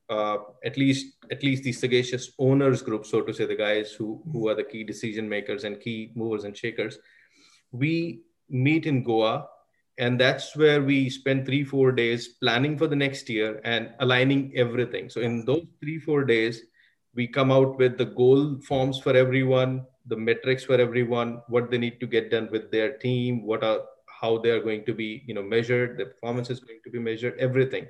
uh, 0.09 0.39
at 0.65 0.77
least 0.77 1.17
at 1.31 1.43
least 1.43 1.63
the 1.63 1.73
sagacious 1.73 2.31
owners 2.39 2.83
group, 2.83 3.05
so 3.05 3.21
to 3.21 3.33
say, 3.35 3.45
the 3.45 3.55
guys 3.55 3.93
who 3.93 4.23
who 4.33 4.49
are 4.49 4.55
the 4.55 4.65
key 4.65 4.85
decision 4.85 5.29
makers 5.29 5.65
and 5.65 5.81
key 5.81 6.13
movers 6.15 6.45
and 6.45 6.57
shakers, 6.57 6.99
we 7.73 8.23
meet 8.49 8.87
in 8.87 9.03
Goa, 9.03 9.47
and 9.99 10.19
that's 10.19 10.57
where 10.57 10.83
we 10.83 11.11
spend 11.11 11.45
three 11.45 11.65
four 11.65 11.93
days 11.93 12.29
planning 12.41 12.79
for 12.79 12.87
the 12.87 12.97
next 12.97 13.29
year 13.29 13.61
and 13.65 13.91
aligning 14.01 14.53
everything. 14.57 15.11
So 15.11 15.21
in 15.21 15.45
those 15.45 15.67
three 15.81 15.99
four 15.99 16.25
days, 16.25 16.63
we 17.15 17.27
come 17.27 17.53
out 17.53 17.77
with 17.79 17.99
the 17.99 18.07
goal 18.07 18.59
forms 18.67 18.99
for 18.99 19.15
everyone, 19.15 19.85
the 20.07 20.17
metrics 20.17 20.65
for 20.65 20.81
everyone, 20.81 21.43
what 21.49 21.71
they 21.71 21.79
need 21.79 22.01
to 22.01 22.07
get 22.07 22.31
done 22.31 22.49
with 22.51 22.71
their 22.71 22.97
team, 22.97 23.45
what 23.45 23.63
are 23.63 23.81
how 24.21 24.39
they 24.39 24.51
are 24.51 24.61
going 24.61 24.85
to 24.85 24.95
be 24.95 25.23
you 25.27 25.35
know 25.35 25.43
measured, 25.43 25.99
the 25.99 26.07
performance 26.07 26.51
is 26.51 26.61
going 26.61 26.81
to 26.85 26.91
be 26.91 26.99
measured, 26.99 27.39
everything, 27.39 27.87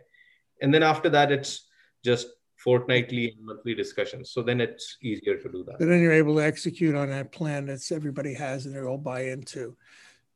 and 0.63 0.73
then 0.73 0.83
after 0.83 1.09
that 1.11 1.33
it's 1.33 1.67
just 2.05 2.29
fortnightly 2.59 3.31
and 3.37 3.47
monthly 3.47 3.75
discussions. 3.75 4.31
So 4.31 4.43
then 4.43 4.61
it's 4.61 4.97
easier 5.03 5.37
to 5.37 5.49
do 5.49 5.65
that. 5.65 5.81
And 5.81 5.91
then 5.91 6.01
you're 6.01 6.13
able 6.13 6.35
to 6.37 6.45
execute 6.45 6.95
on 6.95 7.09
that 7.11 7.31
plan 7.33 7.67
that 7.67 7.81
everybody 7.93 8.35
has 8.35 8.67
and 8.67 8.75
they 8.75 8.81
all 8.81 8.99
buy 8.99 9.27
into. 9.27 9.77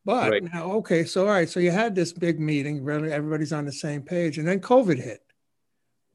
But 0.05 0.31
right. 0.31 0.53
now, 0.53 0.73
okay, 0.73 1.05
so 1.05 1.27
all 1.27 1.33
right, 1.33 1.49
so 1.49 1.61
you 1.61 1.71
had 1.71 1.95
this 1.95 2.13
big 2.13 2.41
meeting, 2.41 2.83
really 2.83 3.13
everybody's 3.13 3.53
on 3.53 3.65
the 3.65 3.73
same 3.73 4.03
page, 4.03 4.39
and 4.39 4.47
then 4.47 4.61
COVID 4.61 4.99
hit. 4.99 5.21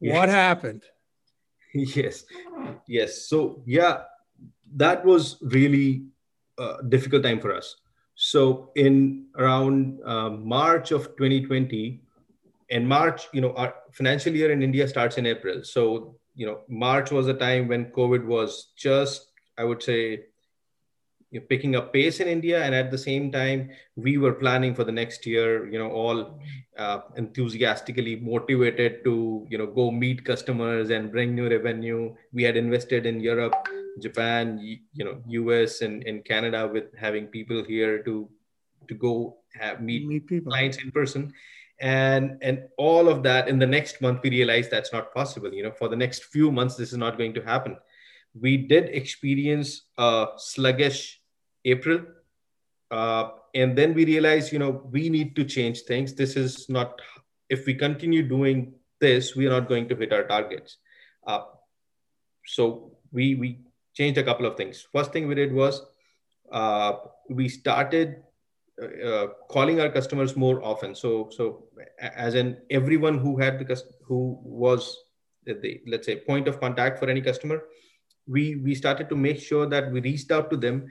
Yes. 0.00 0.16
What 0.16 0.28
happened? 0.28 0.82
Yes, 1.74 2.24
yes. 2.88 3.28
So 3.28 3.62
yeah, 3.66 4.04
that 4.76 5.04
was 5.04 5.36
really 5.42 6.06
a 6.58 6.82
difficult 6.88 7.22
time 7.22 7.40
for 7.40 7.54
us. 7.54 7.76
So 8.20 8.72
in 8.74 9.26
around 9.36 10.00
uh, 10.04 10.30
March 10.30 10.90
of 10.90 11.04
2020, 11.16 12.00
in 12.68 12.84
March, 12.84 13.28
you 13.32 13.40
know, 13.40 13.52
our 13.54 13.72
financial 13.92 14.34
year 14.34 14.50
in 14.50 14.60
India 14.60 14.88
starts 14.88 15.18
in 15.18 15.24
April. 15.24 15.62
So, 15.62 16.16
you 16.34 16.44
know, 16.44 16.62
March 16.68 17.12
was 17.12 17.28
a 17.28 17.34
time 17.34 17.68
when 17.68 17.92
COVID 17.92 18.24
was 18.26 18.72
just, 18.76 19.28
I 19.56 19.62
would 19.62 19.80
say, 19.80 20.24
picking 21.48 21.76
up 21.76 21.92
pace 21.92 22.20
in 22.20 22.28
India. 22.28 22.62
And 22.62 22.74
at 22.74 22.90
the 22.90 22.98
same 22.98 23.30
time, 23.30 23.70
we 23.96 24.18
were 24.18 24.32
planning 24.32 24.74
for 24.74 24.84
the 24.84 24.92
next 24.92 25.26
year, 25.26 25.68
you 25.68 25.78
know, 25.78 25.90
all 25.90 26.40
uh, 26.78 27.00
enthusiastically 27.16 28.16
motivated 28.16 29.04
to, 29.04 29.46
you 29.50 29.58
know, 29.58 29.66
go 29.66 29.90
meet 29.90 30.24
customers 30.24 30.90
and 30.90 31.12
bring 31.12 31.34
new 31.34 31.48
revenue. 31.48 32.14
We 32.32 32.42
had 32.44 32.56
invested 32.56 33.04
in 33.06 33.20
Europe, 33.20 33.54
Japan, 34.00 34.58
you 34.60 35.04
know, 35.04 35.22
US 35.26 35.82
and, 35.82 36.02
and 36.04 36.24
Canada 36.24 36.68
with 36.72 36.94
having 36.96 37.26
people 37.26 37.62
here 37.64 38.02
to, 38.04 38.28
to 38.88 38.94
go 38.94 39.38
have, 39.54 39.82
meet, 39.82 40.06
meet 40.06 40.26
people. 40.26 40.52
clients 40.52 40.78
in 40.78 40.90
person 40.90 41.32
and 41.80 42.38
and 42.42 42.64
all 42.76 43.08
of 43.08 43.22
that 43.22 43.48
in 43.48 43.58
the 43.58 43.66
next 43.66 44.00
month 44.00 44.20
we 44.24 44.30
realized 44.30 44.68
that's 44.68 44.92
not 44.92 45.14
possible 45.14 45.52
you 45.54 45.62
know 45.62 45.70
for 45.70 45.88
the 45.88 45.94
next 45.94 46.24
few 46.24 46.50
months 46.50 46.74
this 46.74 46.90
is 46.90 46.98
not 46.98 47.16
going 47.16 47.32
to 47.32 47.40
happen 47.40 47.76
we 48.40 48.56
did 48.56 48.86
experience 48.86 49.82
a 49.96 50.26
sluggish 50.36 51.17
april. 51.70 52.00
Uh, 52.90 53.30
and 53.54 53.76
then 53.76 53.94
we 53.94 54.04
realized 54.04 54.52
you 54.52 54.58
know 54.58 54.82
we 54.90 55.08
need 55.08 55.34
to 55.36 55.44
change 55.44 55.82
things. 55.82 56.14
This 56.14 56.36
is 56.36 56.68
not 56.68 57.00
if 57.48 57.66
we 57.66 57.74
continue 57.74 58.22
doing 58.28 58.74
this 59.00 59.34
we 59.36 59.46
are 59.46 59.50
not 59.50 59.68
going 59.68 59.88
to 59.88 59.96
hit 59.96 60.12
our 60.12 60.24
targets. 60.24 60.78
Uh, 61.26 61.42
so 62.46 62.92
we 63.12 63.34
we 63.34 63.60
changed 63.94 64.18
a 64.18 64.22
couple 64.22 64.46
of 64.46 64.56
things. 64.56 64.86
First 64.92 65.12
thing 65.12 65.28
we 65.28 65.34
did 65.34 65.52
was 65.52 65.82
uh, 66.52 66.92
we 67.28 67.48
started 67.48 68.22
uh, 68.82 69.26
calling 69.50 69.80
our 69.80 69.88
customers 69.88 70.36
more 70.36 70.62
often. 70.64 70.94
So, 70.94 71.28
so 71.30 71.64
as 72.00 72.34
in 72.34 72.56
everyone 72.70 73.18
who 73.18 73.36
had 73.38 73.58
the 73.58 73.82
who 74.02 74.38
was 74.42 74.96
the 75.44 75.80
let's 75.86 76.06
say 76.06 76.16
point 76.16 76.48
of 76.48 76.60
contact 76.60 76.98
for 76.98 77.08
any 77.08 77.20
customer 77.20 77.62
we 78.28 78.56
we 78.56 78.74
started 78.74 79.08
to 79.08 79.16
make 79.16 79.40
sure 79.40 79.66
that 79.66 79.90
we 79.90 80.00
reached 80.00 80.30
out 80.30 80.50
to 80.50 80.56
them 80.56 80.86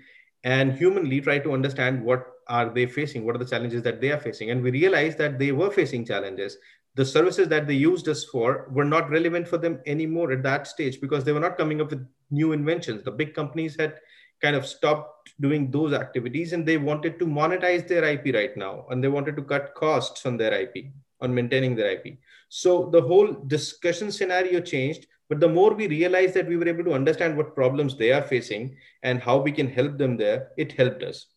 and 0.48 0.72
humanly 0.82 1.20
try 1.20 1.38
to 1.38 1.52
understand 1.52 2.02
what 2.02 2.26
are 2.48 2.70
they 2.70 2.86
facing 2.86 3.26
what 3.26 3.36
are 3.36 3.44
the 3.44 3.52
challenges 3.54 3.82
that 3.84 4.00
they 4.00 4.12
are 4.12 4.20
facing. 4.20 4.50
And 4.52 4.64
we 4.64 4.72
realized 4.72 5.18
that 5.18 5.38
they 5.38 5.52
were 5.52 5.70
facing 5.70 6.06
challenges. 6.06 6.58
The 6.96 7.04
services 7.06 7.50
that 7.50 7.68
they 7.68 7.74
used 7.74 8.08
us 8.08 8.24
for 8.24 8.70
were 8.72 8.86
not 8.86 9.10
relevant 9.10 9.48
for 9.48 9.58
them 9.58 9.82
anymore 9.86 10.32
at 10.32 10.44
that 10.44 10.66
stage 10.66 11.02
because 11.02 11.26
they 11.26 11.34
were 11.34 11.42
not 11.42 11.58
coming 11.58 11.82
up 11.82 11.90
with 11.90 12.08
new 12.32 12.54
inventions. 12.54 13.04
The 13.04 13.12
big 13.12 13.34
companies 13.34 13.76
had 13.78 13.96
kind 14.42 14.56
of 14.56 14.66
stopped 14.66 15.32
doing 15.42 15.70
those 15.70 15.92
activities 15.92 16.54
and 16.54 16.66
they 16.66 16.78
wanted 16.78 17.20
to 17.20 17.26
monetize 17.26 17.86
their 17.86 18.06
ip 18.06 18.34
right 18.34 18.56
now. 18.56 18.86
And 18.90 19.04
they 19.04 19.10
wanted 19.10 19.36
to 19.36 19.44
cut 19.44 19.76
costs 19.76 20.26
on 20.26 20.38
their 20.38 20.54
ip 20.54 20.76
on 21.20 21.36
maintaining 21.36 21.76
their 21.76 21.92
ip 21.92 22.18
so 22.50 22.90
the 22.92 23.02
whole 23.02 23.34
discussion 23.48 24.12
scenario 24.12 24.62
changed 24.62 25.08
but 25.30 25.40
the 25.40 25.48
more 25.48 25.74
we 25.74 25.88
realized 25.88 26.34
that 26.34 26.48
we 26.48 26.58
were 26.58 26.68
able 26.68 26.84
to 26.86 26.94
understand 26.94 27.36
what 27.36 27.56
problems 27.56 27.98
they 27.98 28.12
are 28.12 28.22
facing 28.22 28.76
and 29.04 29.22
how 29.22 29.38
we 29.38 29.52
can 29.52 29.70
help 29.70 29.98
them 29.98 30.18
there 30.18 30.50
it 30.58 30.72
helped 30.74 31.04
us. 31.04 31.28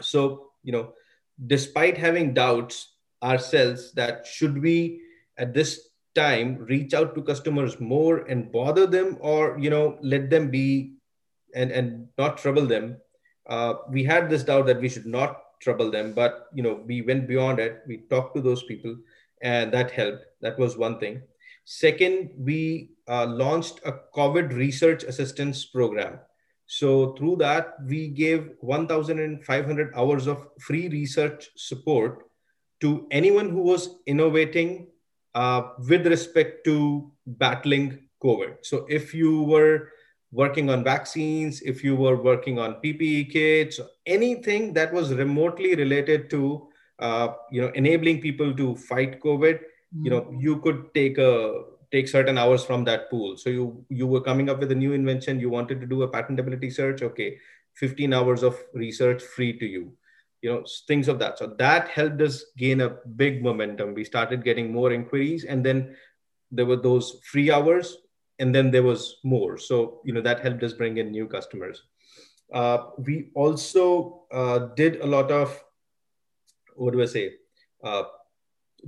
So 0.00 0.50
you 0.62 0.72
know 0.72 0.92
despite 1.46 1.98
having 1.98 2.34
doubts 2.34 2.94
ourselves 3.22 3.92
that 3.92 4.26
should 4.26 4.60
we 4.60 5.00
at 5.38 5.54
this 5.54 5.88
time 6.14 6.58
reach 6.58 6.92
out 6.92 7.14
to 7.14 7.22
customers 7.22 7.80
more 7.80 8.18
and 8.18 8.52
bother 8.52 8.86
them 8.86 9.16
or 9.20 9.58
you 9.58 9.70
know 9.70 9.98
let 10.02 10.28
them 10.30 10.50
be 10.50 10.94
and 11.54 11.70
and 11.70 12.08
not 12.18 12.36
trouble 12.36 12.66
them 12.66 12.96
uh, 13.46 13.74
we 13.90 14.04
had 14.04 14.30
this 14.30 14.44
doubt 14.44 14.66
that 14.66 14.80
we 14.80 14.88
should 14.88 15.06
not 15.06 15.42
trouble 15.60 15.90
them. 15.90 16.12
But 16.12 16.48
you 16.54 16.62
know 16.62 16.82
we 16.86 17.02
went 17.02 17.28
beyond 17.28 17.58
it. 17.58 17.82
We 17.86 17.98
talked 18.10 18.34
to 18.36 18.42
those 18.42 18.62
people 18.64 18.96
and 19.42 19.72
that 19.72 19.90
helped. 19.90 20.24
That 20.40 20.58
was 20.58 20.76
one 20.76 20.98
thing 20.98 21.22
second 21.64 22.30
we 22.36 22.90
uh, 23.08 23.26
launched 23.26 23.80
a 23.84 23.92
covid 24.14 24.52
research 24.52 25.04
assistance 25.04 25.64
program 25.64 26.18
so 26.66 27.14
through 27.14 27.36
that 27.36 27.74
we 27.86 28.08
gave 28.08 28.50
1500 28.60 29.92
hours 29.94 30.26
of 30.26 30.48
free 30.60 30.88
research 30.88 31.50
support 31.56 32.24
to 32.80 33.06
anyone 33.10 33.50
who 33.50 33.62
was 33.62 34.00
innovating 34.06 34.86
uh, 35.34 35.62
with 35.88 36.06
respect 36.06 36.64
to 36.64 37.10
battling 37.26 37.98
covid 38.22 38.56
so 38.62 38.86
if 38.88 39.14
you 39.14 39.42
were 39.42 39.88
working 40.32 40.70
on 40.70 40.82
vaccines, 40.82 41.60
if 41.60 41.84
you 41.84 41.94
were 41.94 42.16
working 42.16 42.58
on 42.58 42.80
PPE 42.82 43.30
kits, 43.30 43.78
anything 44.06 44.72
that 44.72 44.92
was 44.92 45.12
remotely 45.12 45.74
related 45.74 46.30
to 46.30 46.68
uh, 46.98 47.28
you 47.50 47.60
know 47.60 47.70
enabling 47.74 48.20
people 48.20 48.54
to 48.54 48.74
fight 48.76 49.20
COVID. 49.20 49.60
You 50.00 50.10
know 50.10 50.22
mm-hmm. 50.22 50.40
you 50.40 50.58
could 50.60 50.94
take 50.94 51.18
a 51.18 51.64
take 51.90 52.08
certain 52.08 52.38
hours 52.38 52.64
from 52.64 52.84
that 52.84 53.10
pool. 53.10 53.36
So 53.36 53.50
you 53.50 53.84
you 53.88 54.06
were 54.06 54.20
coming 54.20 54.48
up 54.48 54.60
with 54.60 54.72
a 54.72 54.74
new 54.74 54.92
invention, 54.92 55.40
you 55.40 55.50
wanted 55.50 55.80
to 55.80 55.86
do 55.86 56.02
a 56.02 56.08
patentability 56.08 56.72
search, 56.72 57.02
okay, 57.02 57.38
15 57.76 58.12
hours 58.12 58.42
of 58.42 58.58
research 58.74 59.22
free 59.22 59.58
to 59.58 59.66
you 59.66 59.92
you 60.42 60.50
know 60.50 60.64
things 60.88 61.06
of 61.06 61.20
that 61.20 61.38
so 61.38 61.46
that 61.56 61.86
helped 61.86 62.20
us 62.20 62.46
gain 62.58 62.80
a 62.80 62.88
big 63.14 63.44
momentum 63.44 63.94
we 63.94 64.02
started 64.02 64.42
getting 64.42 64.72
more 64.72 64.90
inquiries 64.90 65.44
and 65.44 65.64
then 65.64 65.94
there 66.50 66.66
were 66.66 66.76
those 66.76 67.20
free 67.24 67.50
hours 67.50 67.96
and 68.38 68.54
then 68.54 68.70
there 68.70 68.82
was 68.82 69.18
more. 69.24 69.56
So 69.56 70.00
you 70.04 70.12
know 70.12 70.20
that 70.20 70.40
helped 70.40 70.62
us 70.62 70.72
bring 70.72 70.98
in 70.98 71.10
new 71.10 71.26
customers. 71.26 71.82
Uh, 72.52 72.78
we 72.98 73.30
also 73.34 74.24
uh, 74.30 74.58
did 74.76 75.00
a 75.00 75.06
lot 75.06 75.30
of 75.30 75.58
what 76.74 76.92
do 76.92 77.02
I 77.02 77.06
say? 77.06 77.34
Uh, 77.82 78.04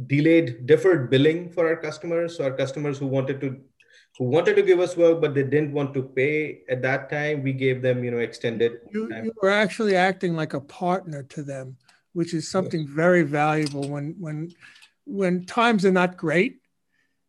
delayed, 0.07 0.67
deferred 0.67 1.11
billing 1.11 1.51
for 1.51 1.67
our 1.67 1.77
customers. 1.77 2.37
So 2.37 2.45
our 2.45 2.53
customers 2.53 2.99
who 2.99 3.07
wanted 3.07 3.41
to 3.43 3.61
who 4.19 4.27
wanted 4.27 4.55
to 4.55 4.63
give 4.63 4.79
us 4.79 4.97
work 4.97 5.21
but 5.21 5.35
they 5.35 5.43
didn't 5.43 5.73
want 5.73 5.93
to 5.93 6.01
pay 6.01 6.61
at 6.69 6.83
that 6.83 7.11
time, 7.11 7.43
we 7.43 7.53
gave 7.53 7.83
them 7.83 8.05
you 8.05 8.11
know 8.11 8.19
extended. 8.19 8.81
You, 8.93 9.13
you 9.13 9.33
were 9.43 9.51
actually 9.51 9.97
acting 9.97 10.35
like 10.37 10.55
a 10.55 10.61
partner 10.61 11.23
to 11.25 11.43
them, 11.43 11.77
which 12.13 12.33
is 12.35 12.51
something 12.51 12.87
very 12.87 13.23
valuable 13.23 13.89
when 13.89 14.15
when 14.19 14.53
when 15.05 15.45
times 15.45 15.85
are 15.85 15.93
not 15.93 16.17
great 16.17 16.61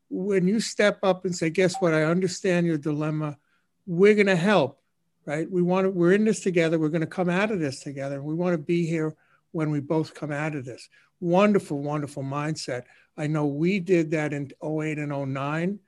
when 0.09 0.47
you 0.47 0.59
step 0.59 0.99
up 1.03 1.25
and 1.25 1.35
say, 1.35 1.49
guess 1.49 1.75
what? 1.79 1.93
I 1.93 2.03
understand 2.03 2.65
your 2.65 2.77
dilemma. 2.77 3.37
We're 3.85 4.15
going 4.15 4.27
to 4.27 4.35
help, 4.35 4.79
right? 5.25 5.49
We 5.49 5.61
want 5.61 5.85
to, 5.85 5.91
we're 5.91 6.13
in 6.13 6.25
this 6.25 6.41
together. 6.41 6.79
We're 6.79 6.89
going 6.89 7.01
to 7.01 7.07
come 7.07 7.29
out 7.29 7.51
of 7.51 7.59
this 7.59 7.81
together. 7.81 8.21
We 8.21 8.33
want 8.33 8.53
to 8.53 8.57
be 8.57 8.85
here 8.85 9.15
when 9.51 9.71
we 9.71 9.79
both 9.79 10.13
come 10.13 10.31
out 10.31 10.55
of 10.55 10.65
this. 10.65 10.87
Wonderful, 11.25 11.81
wonderful 11.81 12.21
mindset. 12.21 12.83
I 13.17 13.25
know 13.25 13.47
we 13.47 13.79
did 13.79 14.11
that 14.11 14.31
in 14.31 14.51
08 14.63 14.99
and 14.99 15.33
09. 15.33 15.79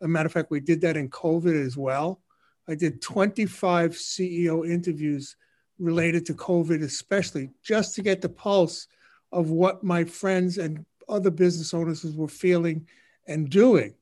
a 0.00 0.06
matter 0.06 0.26
of 0.26 0.32
fact, 0.32 0.52
we 0.52 0.60
did 0.60 0.82
that 0.82 0.96
in 0.96 1.10
COVID 1.10 1.66
as 1.66 1.76
well. 1.76 2.22
I 2.68 2.76
did 2.76 3.02
25 3.02 3.90
CEO 3.94 4.64
interviews 4.64 5.34
related 5.80 6.24
to 6.26 6.34
COVID, 6.34 6.80
especially 6.84 7.50
just 7.60 7.96
to 7.96 8.02
get 8.02 8.20
the 8.20 8.28
pulse 8.28 8.86
of 9.32 9.50
what 9.50 9.82
my 9.82 10.04
friends 10.04 10.58
and 10.58 10.86
other 11.08 11.32
business 11.32 11.74
owners 11.74 12.04
were 12.04 12.28
feeling 12.28 12.86
and 13.26 13.50
doing. 13.50 13.94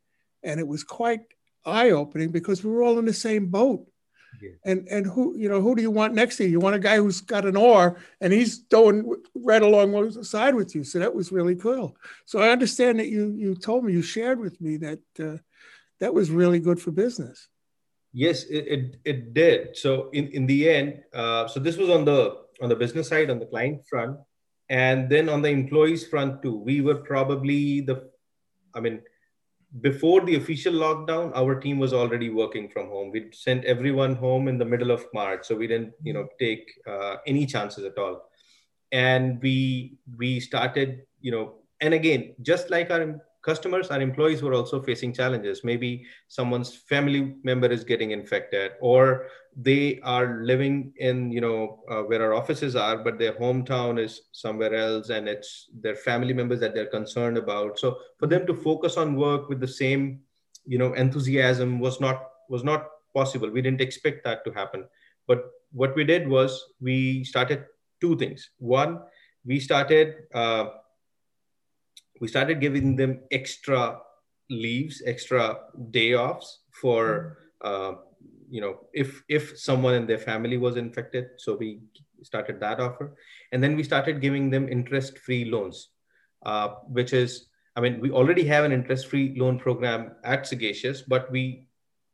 And 0.43 0.61
it 0.61 0.69
was 0.69 0.85
quite 0.85 1.21
eye 1.65 1.93
opening 1.93 2.33
because 2.33 2.63
we 2.63 2.71
were 2.71 2.83
all 2.83 2.99
in 2.99 3.07
the 3.07 3.15
same 3.15 3.47
boat. 3.47 3.87
And 4.65 4.89
and 4.89 5.07
who 5.07 5.37
you 5.37 5.49
know 5.49 5.61
who 5.61 5.75
do 5.75 5.83
you 5.83 5.91
want 5.91 6.15
next 6.15 6.37
to 6.37 6.45
you? 6.45 6.51
You 6.51 6.61
want 6.61 6.75
a 6.75 6.81
guy 6.81 6.97
who's 6.97 7.21
got 7.21 7.45
an 7.45 7.57
oar 7.57 7.99
and 8.21 8.33
he's 8.33 8.59
going 8.59 9.15
right 9.35 9.63
along 9.63 9.93
the 9.93 10.25
side 10.25 10.55
with 10.55 10.75
you. 10.75 10.85
So 10.85 10.99
that 10.99 11.15
was 11.15 11.31
really 11.31 11.55
cool. 11.55 11.97
So 12.25 12.41
I 12.41 12.51
understand 12.51 12.99
that 12.99 13.09
you 13.09 13.35
you 13.37 13.55
told 13.55 13.85
me 13.85 13.93
you 13.93 14.03
shared 14.03 14.41
with 14.41 14.61
me 14.61 14.79
that 14.79 15.01
uh, 15.21 15.39
that 16.01 16.13
was 16.13 16.31
really 16.31 16.59
good 16.59 16.81
for 16.81 16.91
business. 16.91 17.49
Yes, 18.13 18.45
it, 18.45 18.67
it, 18.69 18.97
it 19.05 19.35
did. 19.35 19.77
So 19.77 20.11
in, 20.11 20.29
in 20.29 20.47
the 20.47 20.69
end, 20.69 21.03
uh, 21.15 21.49
so 21.49 21.61
this 21.61 21.79
was 21.79 21.89
on 21.89 22.05
the 22.05 22.43
on 22.61 22.69
the 22.69 22.77
business 22.77 23.09
side, 23.09 23.31
on 23.31 23.39
the 23.39 23.47
client 23.47 23.87
front, 23.89 24.19
and 24.69 25.09
then 25.09 25.29
on 25.29 25.43
the 25.43 25.49
employees 25.49 26.07
front 26.07 26.43
too. 26.43 26.57
We 26.57 26.81
were 26.81 26.97
probably 26.97 27.81
the, 27.81 28.11
I 28.75 28.81
mean, 28.81 29.03
before 29.81 30.21
the 30.25 30.37
official 30.37 30.75
lockdown, 30.75 31.33
our 31.35 31.59
team 31.59 31.79
was 31.79 31.93
already 31.93 32.29
working 32.29 32.69
from 32.69 32.89
home. 32.89 33.11
We 33.11 33.31
sent 33.33 33.65
everyone 33.65 34.15
home 34.15 34.49
in 34.49 34.59
the 34.59 34.65
middle 34.65 34.91
of 34.91 35.07
March, 35.15 35.47
so 35.47 35.55
we 35.55 35.67
didn't, 35.67 35.95
you 36.03 36.13
know, 36.13 36.29
take 36.39 36.71
uh, 36.87 37.17
any 37.27 37.47
chances 37.47 37.85
at 37.85 37.97
all. 37.97 38.29
And 38.93 39.41
we 39.41 39.97
we 40.19 40.41
started, 40.41 41.03
you 41.21 41.33
know, 41.33 41.55
and 41.81 41.95
again, 41.95 42.35
just 42.43 42.69
like 42.69 42.91
our 42.91 43.23
customers, 43.43 43.91
our 43.91 44.01
employees 44.01 44.43
were 44.43 44.55
also 44.55 44.81
facing 44.81 45.13
challenges. 45.13 45.63
Maybe 45.65 46.07
someone's 46.29 46.75
family 46.75 47.35
member 47.43 47.67
is 47.67 47.85
getting 47.85 48.13
infected, 48.13 48.73
or 48.81 49.27
they 49.57 50.01
are 50.03 50.43
living 50.43 50.93
in, 50.97 51.31
you 51.31 51.41
know, 51.41 51.81
uh, 51.91 52.03
where 52.03 52.23
our 52.23 52.35
offices 52.35 52.75
are, 52.77 52.99
but 52.99 53.19
their 53.19 53.35
hometown 53.35 53.99
is 53.99 54.23
somewhere 54.33 54.75
else, 54.75 55.11
and 55.11 55.29
it's 55.29 55.69
their 55.81 55.97
family 55.97 56.33
members 56.33 56.61
that 56.61 56.75
they're 56.75 56.87
concerned 56.87 57.37
about. 57.37 57.79
So 57.79 57.99
for 58.19 58.27
them 58.27 58.47
to 58.47 58.55
focus 58.55 58.97
on 58.97 59.17
work 59.17 59.49
with 59.49 59.61
the 59.61 59.69
same, 59.69 60.21
you 60.65 60.79
know, 60.79 60.95
enthusiasm 60.95 61.81
was 61.81 62.01
not 62.01 62.29
was 62.49 62.65
not 62.65 62.87
possible. 63.15 63.51
We 63.51 63.63
didn't 63.63 63.81
expect 63.81 64.25
that 64.25 64.45
to 64.45 64.53
happen. 64.53 64.87
But 65.27 65.51
what 65.73 65.95
we 65.97 66.05
did 66.05 66.29
was 66.29 66.63
we 66.81 67.25
started 67.25 67.65
two 68.01 68.17
things. 68.17 68.51
One, 68.59 69.01
we 69.45 69.59
started. 69.61 70.15
Uh, 70.33 70.67
we 72.23 72.29
started 72.29 72.61
giving 72.61 72.95
them 72.95 73.19
extra 73.33 73.99
leaves, 74.49 75.03
extra 75.05 75.59
day 75.91 76.15
offs 76.15 76.61
for, 76.81 77.39
uh, 77.63 77.95
you 78.49 78.61
know, 78.61 78.75
if 78.93 79.25
if 79.29 79.59
someone 79.59 79.95
in 79.95 80.07
their 80.07 80.23
family 80.31 80.57
was 80.57 80.77
infected. 80.77 81.27
So 81.39 81.57
we 81.57 81.81
started 82.23 82.61
that 82.61 82.79
offer, 82.79 83.17
and 83.51 83.61
then 83.61 83.75
we 83.75 83.83
started 83.83 84.21
giving 84.21 84.51
them 84.51 84.69
interest-free 84.69 85.47
loans, 85.47 85.89
uh, 86.47 86.69
which 86.99 87.13
is, 87.13 87.49
I 87.75 87.81
mean, 87.81 87.99
we 87.99 88.13
already 88.13 88.45
have 88.47 88.65
an 88.65 88.71
interest-free 88.71 89.35
loan 89.37 89.59
program 89.59 90.13
at 90.23 90.47
Sagacious, 90.47 91.03
but 91.03 91.29
we, 91.33 91.67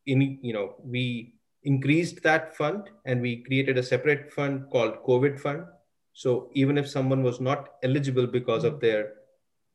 in 0.07 0.39
you 0.41 0.55
know, 0.55 0.77
we 0.83 1.35
increased 1.65 2.23
that 2.23 2.57
fund 2.57 2.89
and 3.05 3.21
we 3.21 3.45
created 3.45 3.77
a 3.77 3.83
separate 3.83 4.33
fund 4.33 4.65
called 4.73 5.03
COVID 5.07 5.39
fund. 5.39 5.65
So 6.15 6.51
even 6.55 6.79
if 6.79 6.89
someone 6.89 7.23
was 7.23 7.41
not 7.41 7.75
eligible 7.83 8.27
because 8.27 8.65
of 8.65 8.81
their 8.81 9.13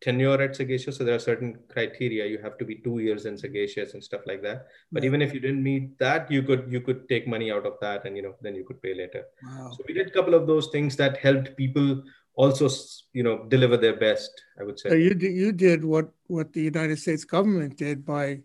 tenure 0.03 0.41
at 0.41 0.55
Sagacious. 0.55 0.97
So 0.97 1.03
there 1.05 1.15
are 1.15 1.19
certain 1.19 1.57
criteria. 1.69 2.25
You 2.25 2.37
have 2.39 2.57
to 2.57 2.65
be 2.65 2.75
two 2.75 2.99
years 2.99 3.25
in 3.25 3.37
Sagacious 3.37 3.93
and 3.93 4.03
stuff 4.03 4.21
like 4.27 4.41
that. 4.43 4.67
But 4.91 5.05
even 5.05 5.21
if 5.21 5.33
you 5.33 5.39
didn't 5.39 5.63
meet 5.63 5.97
that, 5.99 6.29
you 6.29 6.43
could 6.43 6.65
you 6.69 6.81
could 6.81 7.07
take 7.07 7.27
money 7.27 7.51
out 7.51 7.65
of 7.65 7.79
that, 7.81 8.05
and 8.05 8.17
you 8.17 8.23
know 8.23 8.35
then 8.41 8.55
you 8.55 8.65
could 8.65 8.81
pay 8.81 8.93
later. 8.93 9.23
Wow. 9.43 9.71
So 9.71 9.83
we 9.87 9.93
did 9.93 10.07
a 10.07 10.11
couple 10.11 10.33
of 10.33 10.45
those 10.45 10.67
things 10.67 10.97
that 10.97 11.17
helped 11.17 11.55
people 11.55 12.03
also 12.35 12.69
you 13.13 13.23
know 13.23 13.45
deliver 13.55 13.77
their 13.77 13.95
best. 13.95 14.31
I 14.59 14.63
would 14.63 14.79
say. 14.79 14.89
So 14.89 14.95
you 14.95 15.13
did, 15.13 15.33
you 15.33 15.51
did 15.51 15.85
what 15.85 16.11
what 16.27 16.51
the 16.53 16.61
United 16.61 16.99
States 16.99 17.23
government 17.23 17.77
did 17.77 18.05
by 18.05 18.41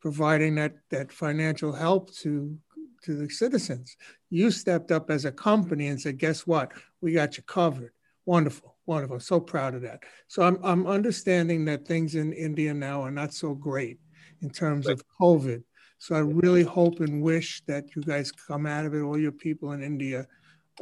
providing 0.00 0.54
that 0.56 0.74
that 0.90 1.12
financial 1.12 1.72
help 1.72 2.14
to 2.22 2.56
to 3.04 3.14
the 3.14 3.28
citizens. 3.28 3.96
You 4.28 4.50
stepped 4.50 4.92
up 4.92 5.10
as 5.10 5.24
a 5.24 5.32
company 5.32 5.88
and 5.88 6.00
said, 6.00 6.18
"Guess 6.18 6.46
what? 6.46 6.72
We 7.00 7.14
got 7.14 7.36
you 7.36 7.42
covered." 7.42 7.92
Wonderful 8.26 8.76
Wonderful. 8.90 9.20
So 9.20 9.38
proud 9.38 9.76
of 9.76 9.82
that. 9.82 10.00
So 10.26 10.42
I'm, 10.42 10.58
I'm 10.64 10.84
understanding 10.88 11.64
that 11.66 11.86
things 11.86 12.16
in 12.16 12.32
India 12.32 12.74
now 12.74 13.02
are 13.02 13.12
not 13.12 13.32
so 13.32 13.54
great. 13.54 13.98
in 14.42 14.50
terms 14.50 14.88
of 14.88 15.02
COVID. 15.20 15.62
So 15.98 16.14
I 16.14 16.20
really 16.20 16.62
hope 16.62 17.00
and 17.00 17.22
wish 17.22 17.62
that 17.66 17.94
you 17.94 18.02
guys 18.02 18.32
come 18.32 18.66
out 18.66 18.86
of 18.86 18.94
it, 18.94 19.00
all 19.00 19.18
your 19.18 19.32
people 19.32 19.72
in 19.72 19.82
India, 19.82 20.26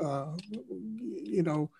uh, 0.02 0.26
you 0.70 1.42
know, 1.42 1.70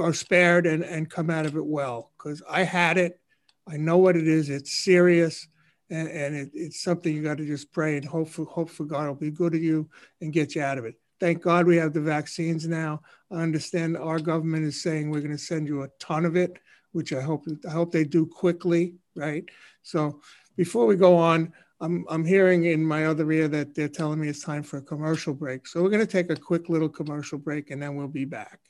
are 0.00 0.12
spared 0.12 0.66
and, 0.66 0.84
and 0.84 1.10
come 1.10 1.30
out 1.30 1.46
of 1.46 1.56
it 1.56 1.64
well. 1.64 2.12
Because 2.16 2.42
I 2.48 2.62
had 2.62 2.98
it, 2.98 3.20
I 3.66 3.76
know 3.76 3.96
what 3.98 4.16
it 4.16 4.28
is. 4.28 4.50
It's 4.50 4.84
serious, 4.84 5.48
and, 5.88 6.08
and 6.08 6.34
it, 6.34 6.50
it's 6.52 6.82
something 6.82 7.14
you 7.14 7.22
got 7.22 7.38
to 7.38 7.46
just 7.46 7.72
pray 7.72 7.96
and 7.96 8.04
hope 8.04 8.28
for. 8.28 8.44
Hope 8.44 8.68
for 8.68 8.84
God 8.84 9.06
will 9.08 9.14
be 9.14 9.30
good 9.30 9.52
to 9.52 9.58
you 9.58 9.88
and 10.20 10.32
get 10.32 10.54
you 10.54 10.62
out 10.62 10.78
of 10.78 10.84
it. 10.84 10.96
Thank 11.24 11.40
God 11.40 11.66
we 11.66 11.78
have 11.78 11.94
the 11.94 12.02
vaccines 12.02 12.68
now. 12.68 13.00
I 13.32 13.36
understand 13.36 13.96
our 13.96 14.18
government 14.18 14.66
is 14.66 14.82
saying 14.82 15.08
we're 15.08 15.20
going 15.20 15.30
to 15.30 15.38
send 15.38 15.66
you 15.66 15.82
a 15.82 15.88
ton 15.98 16.26
of 16.26 16.36
it, 16.36 16.58
which 16.92 17.14
I 17.14 17.22
hope 17.22 17.46
I 17.66 17.70
hope 17.70 17.92
they 17.92 18.04
do 18.04 18.26
quickly, 18.26 18.96
right? 19.16 19.42
So 19.82 20.20
before 20.58 20.84
we 20.84 20.96
go 20.96 21.16
on, 21.16 21.54
I'm, 21.80 22.04
I'm 22.10 22.26
hearing 22.26 22.66
in 22.66 22.84
my 22.84 23.06
other 23.06 23.32
ear 23.32 23.48
that 23.48 23.74
they're 23.74 23.88
telling 23.88 24.20
me 24.20 24.28
it's 24.28 24.44
time 24.44 24.62
for 24.62 24.76
a 24.76 24.82
commercial 24.82 25.32
break. 25.32 25.66
So 25.66 25.82
we're 25.82 25.88
going 25.88 26.06
to 26.06 26.12
take 26.12 26.28
a 26.28 26.36
quick 26.36 26.68
little 26.68 26.90
commercial 26.90 27.38
break 27.38 27.70
and 27.70 27.82
then 27.82 27.96
we'll 27.96 28.06
be 28.06 28.26
back. 28.26 28.60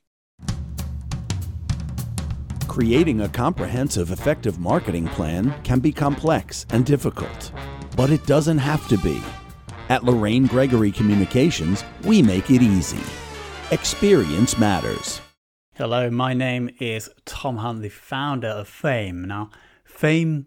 Creating 2.69 3.23
a 3.23 3.29
comprehensive, 3.29 4.13
effective 4.13 4.61
marketing 4.61 5.09
plan 5.09 5.53
can 5.65 5.81
be 5.81 5.91
complex 5.91 6.67
and 6.71 6.87
difficult, 6.87 7.51
but 7.97 8.11
it 8.11 8.25
doesn't 8.27 8.59
have 8.59 8.87
to 8.87 8.97
be. 8.99 9.21
At 9.91 10.03
Lorraine 10.03 10.47
Gregory 10.47 10.91
Communications, 10.91 11.85
we 12.05 12.23
make 12.23 12.51
it 12.51 12.63
easy. 12.63 13.03
Experience 13.71 14.57
matters. 14.57 15.21
Hello, 15.75 16.09
my 16.09 16.33
name 16.33 16.71
is 16.81 17.11
Tom 17.27 17.59
Hunt, 17.59 17.83
the 17.83 17.91
founder 17.91 18.49
of 18.49 18.67
Fame. 18.67 19.27
Now, 19.27 19.51
Fame 19.85 20.47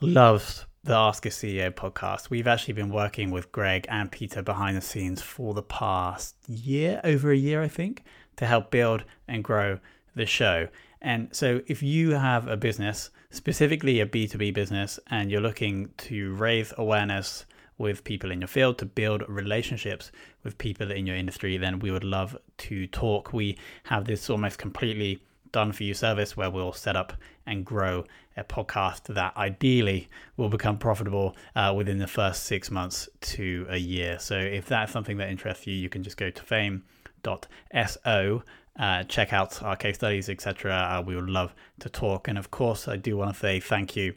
loves 0.00 0.64
the 0.82 0.94
Ask 0.94 1.26
a 1.26 1.28
CEO 1.28 1.70
podcast. 1.70 2.30
We've 2.30 2.46
actually 2.46 2.72
been 2.72 2.88
working 2.88 3.30
with 3.30 3.52
Greg 3.52 3.84
and 3.90 4.10
Peter 4.10 4.40
behind 4.40 4.78
the 4.78 4.80
scenes 4.80 5.20
for 5.20 5.52
the 5.52 5.62
past 5.62 6.36
year, 6.48 7.02
over 7.04 7.30
a 7.30 7.36
year, 7.36 7.62
I 7.62 7.68
think, 7.68 8.02
to 8.36 8.46
help 8.46 8.70
build 8.70 9.04
and 9.28 9.44
grow 9.44 9.78
the 10.16 10.24
show. 10.24 10.68
And 11.02 11.28
so, 11.36 11.60
if 11.66 11.82
you 11.82 12.12
have 12.12 12.48
a 12.48 12.56
business, 12.56 13.10
specifically 13.28 14.00
a 14.00 14.06
B2B 14.06 14.54
business, 14.54 14.98
and 15.08 15.30
you're 15.30 15.42
looking 15.42 15.90
to 15.98 16.32
raise 16.34 16.72
awareness 16.78 17.44
with 17.80 18.04
people 18.04 18.30
in 18.30 18.42
your 18.42 18.48
field, 18.48 18.76
to 18.76 18.84
build 18.84 19.24
relationships 19.26 20.12
with 20.44 20.58
people 20.58 20.92
in 20.92 21.06
your 21.06 21.16
industry, 21.16 21.56
then 21.56 21.78
we 21.78 21.90
would 21.90 22.04
love 22.04 22.36
to 22.58 22.86
talk. 22.86 23.32
We 23.32 23.56
have 23.84 24.04
this 24.04 24.28
almost 24.28 24.58
completely 24.58 25.22
done 25.50 25.72
for 25.72 25.82
you 25.82 25.94
service 25.94 26.36
where 26.36 26.50
we'll 26.50 26.74
set 26.74 26.94
up 26.94 27.14
and 27.46 27.64
grow 27.64 28.04
a 28.36 28.44
podcast 28.44 29.14
that 29.14 29.34
ideally 29.36 30.08
will 30.36 30.50
become 30.50 30.76
profitable 30.76 31.34
uh, 31.56 31.72
within 31.74 31.96
the 31.96 32.06
first 32.06 32.44
six 32.44 32.70
months 32.70 33.08
to 33.22 33.66
a 33.70 33.78
year. 33.78 34.18
So 34.18 34.36
if 34.36 34.66
that's 34.66 34.92
something 34.92 35.16
that 35.16 35.30
interests 35.30 35.66
you, 35.66 35.74
you 35.74 35.88
can 35.88 36.02
just 36.02 36.18
go 36.18 36.30
to 36.30 36.42
fame.so. 36.42 38.42
Uh, 38.78 39.02
check 39.04 39.32
out 39.32 39.62
our 39.62 39.74
case 39.74 39.96
studies, 39.96 40.28
etc. 40.28 40.72
Uh, 40.72 41.02
we 41.02 41.16
would 41.16 41.28
love 41.28 41.54
to 41.80 41.88
talk. 41.88 42.28
And 42.28 42.38
of 42.38 42.50
course, 42.50 42.88
I 42.88 42.96
do 42.96 43.16
want 43.16 43.34
to 43.34 43.40
say 43.40 43.58
thank 43.58 43.96
you 43.96 44.14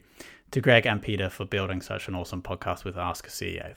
to 0.54 0.60
Greg 0.60 0.86
and 0.86 1.02
Peter 1.02 1.28
for 1.28 1.44
building 1.44 1.80
such 1.80 2.06
an 2.06 2.14
awesome 2.14 2.40
podcast 2.40 2.84
with 2.84 2.96
Ask 2.96 3.26
a 3.26 3.30
CEO. 3.30 3.74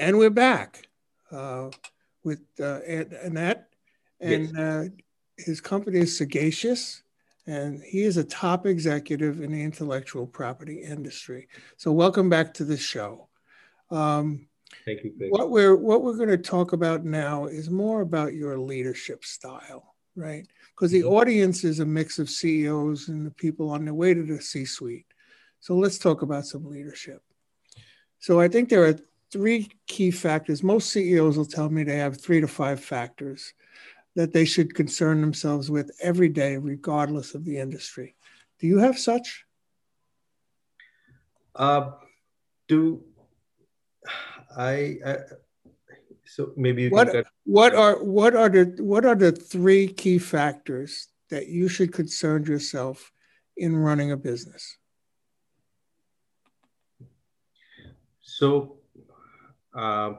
And 0.00 0.18
we're 0.18 0.28
back 0.28 0.88
uh, 1.30 1.70
with 2.24 2.40
uh, 2.58 2.80
Anant. 2.88 3.62
And 4.20 4.48
yes. 4.48 4.56
Uh, 4.56 4.84
his 5.36 5.60
company 5.60 6.00
is 6.00 6.18
Sagacious, 6.18 7.04
and 7.46 7.80
he 7.80 8.02
is 8.02 8.16
a 8.16 8.24
top 8.24 8.66
executive 8.66 9.40
in 9.40 9.52
the 9.52 9.62
intellectual 9.62 10.26
property 10.26 10.82
industry. 10.82 11.46
So, 11.76 11.92
welcome 11.92 12.28
back 12.28 12.54
to 12.54 12.64
the 12.64 12.76
show. 12.76 13.28
Um, 13.92 14.48
Thank 14.84 15.04
you. 15.04 15.12
Greg. 15.16 15.30
What 15.30 15.50
we're 15.50 15.76
what 15.76 16.02
we're 16.02 16.16
going 16.16 16.28
to 16.28 16.38
talk 16.38 16.72
about 16.72 17.04
now 17.04 17.46
is 17.46 17.70
more 17.70 18.00
about 18.00 18.34
your 18.34 18.58
leadership 18.58 19.24
style, 19.24 19.94
right? 20.16 20.44
Because 20.74 20.90
the 20.90 21.02
mm-hmm. 21.02 21.14
audience 21.14 21.62
is 21.62 21.78
a 21.78 21.86
mix 21.86 22.18
of 22.18 22.28
CEOs 22.28 23.06
and 23.06 23.24
the 23.24 23.30
people 23.30 23.70
on 23.70 23.84
their 23.84 23.94
way 23.94 24.12
to 24.12 24.24
the 24.24 24.42
C-suite. 24.42 25.06
So 25.60 25.74
let's 25.74 25.98
talk 25.98 26.22
about 26.22 26.46
some 26.46 26.64
leadership. 26.64 27.22
So 28.18 28.40
I 28.40 28.48
think 28.48 28.68
there 28.68 28.84
are 28.84 28.98
three 29.30 29.68
key 29.86 30.10
factors. 30.10 30.62
Most 30.62 30.90
CEOs 30.90 31.36
will 31.36 31.44
tell 31.44 31.68
me 31.68 31.84
they 31.84 31.96
have 31.96 32.20
three 32.20 32.40
to 32.40 32.48
five 32.48 32.80
factors 32.80 33.54
that 34.14 34.32
they 34.32 34.44
should 34.44 34.74
concern 34.74 35.20
themselves 35.20 35.70
with 35.70 35.90
every 36.02 36.28
day, 36.28 36.56
regardless 36.56 37.34
of 37.34 37.44
the 37.44 37.58
industry. 37.58 38.16
Do 38.58 38.66
you 38.66 38.78
have 38.78 38.98
such? 38.98 39.44
Uh, 41.54 41.92
do 42.66 43.02
I, 44.56 44.98
I 45.04 45.16
so 46.24 46.52
maybe 46.56 46.88
what 46.88 47.26
what 47.44 47.74
are 47.74 48.02
what 48.04 48.34
are 48.34 48.48
the 48.48 48.76
what 48.80 49.04
are 49.04 49.14
the 49.14 49.32
three 49.32 49.88
key 49.88 50.18
factors 50.18 51.08
that 51.30 51.48
you 51.48 51.68
should 51.68 51.92
concern 51.92 52.44
yourself 52.44 53.12
in 53.56 53.76
running 53.76 54.12
a 54.12 54.16
business? 54.16 54.78
So, 58.38 58.76
uh, 59.74 60.12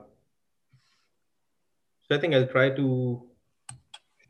so 2.03 2.15
I 2.15 2.19
think 2.19 2.33
I'll 2.33 2.47
try 2.47 2.69
to 2.71 3.23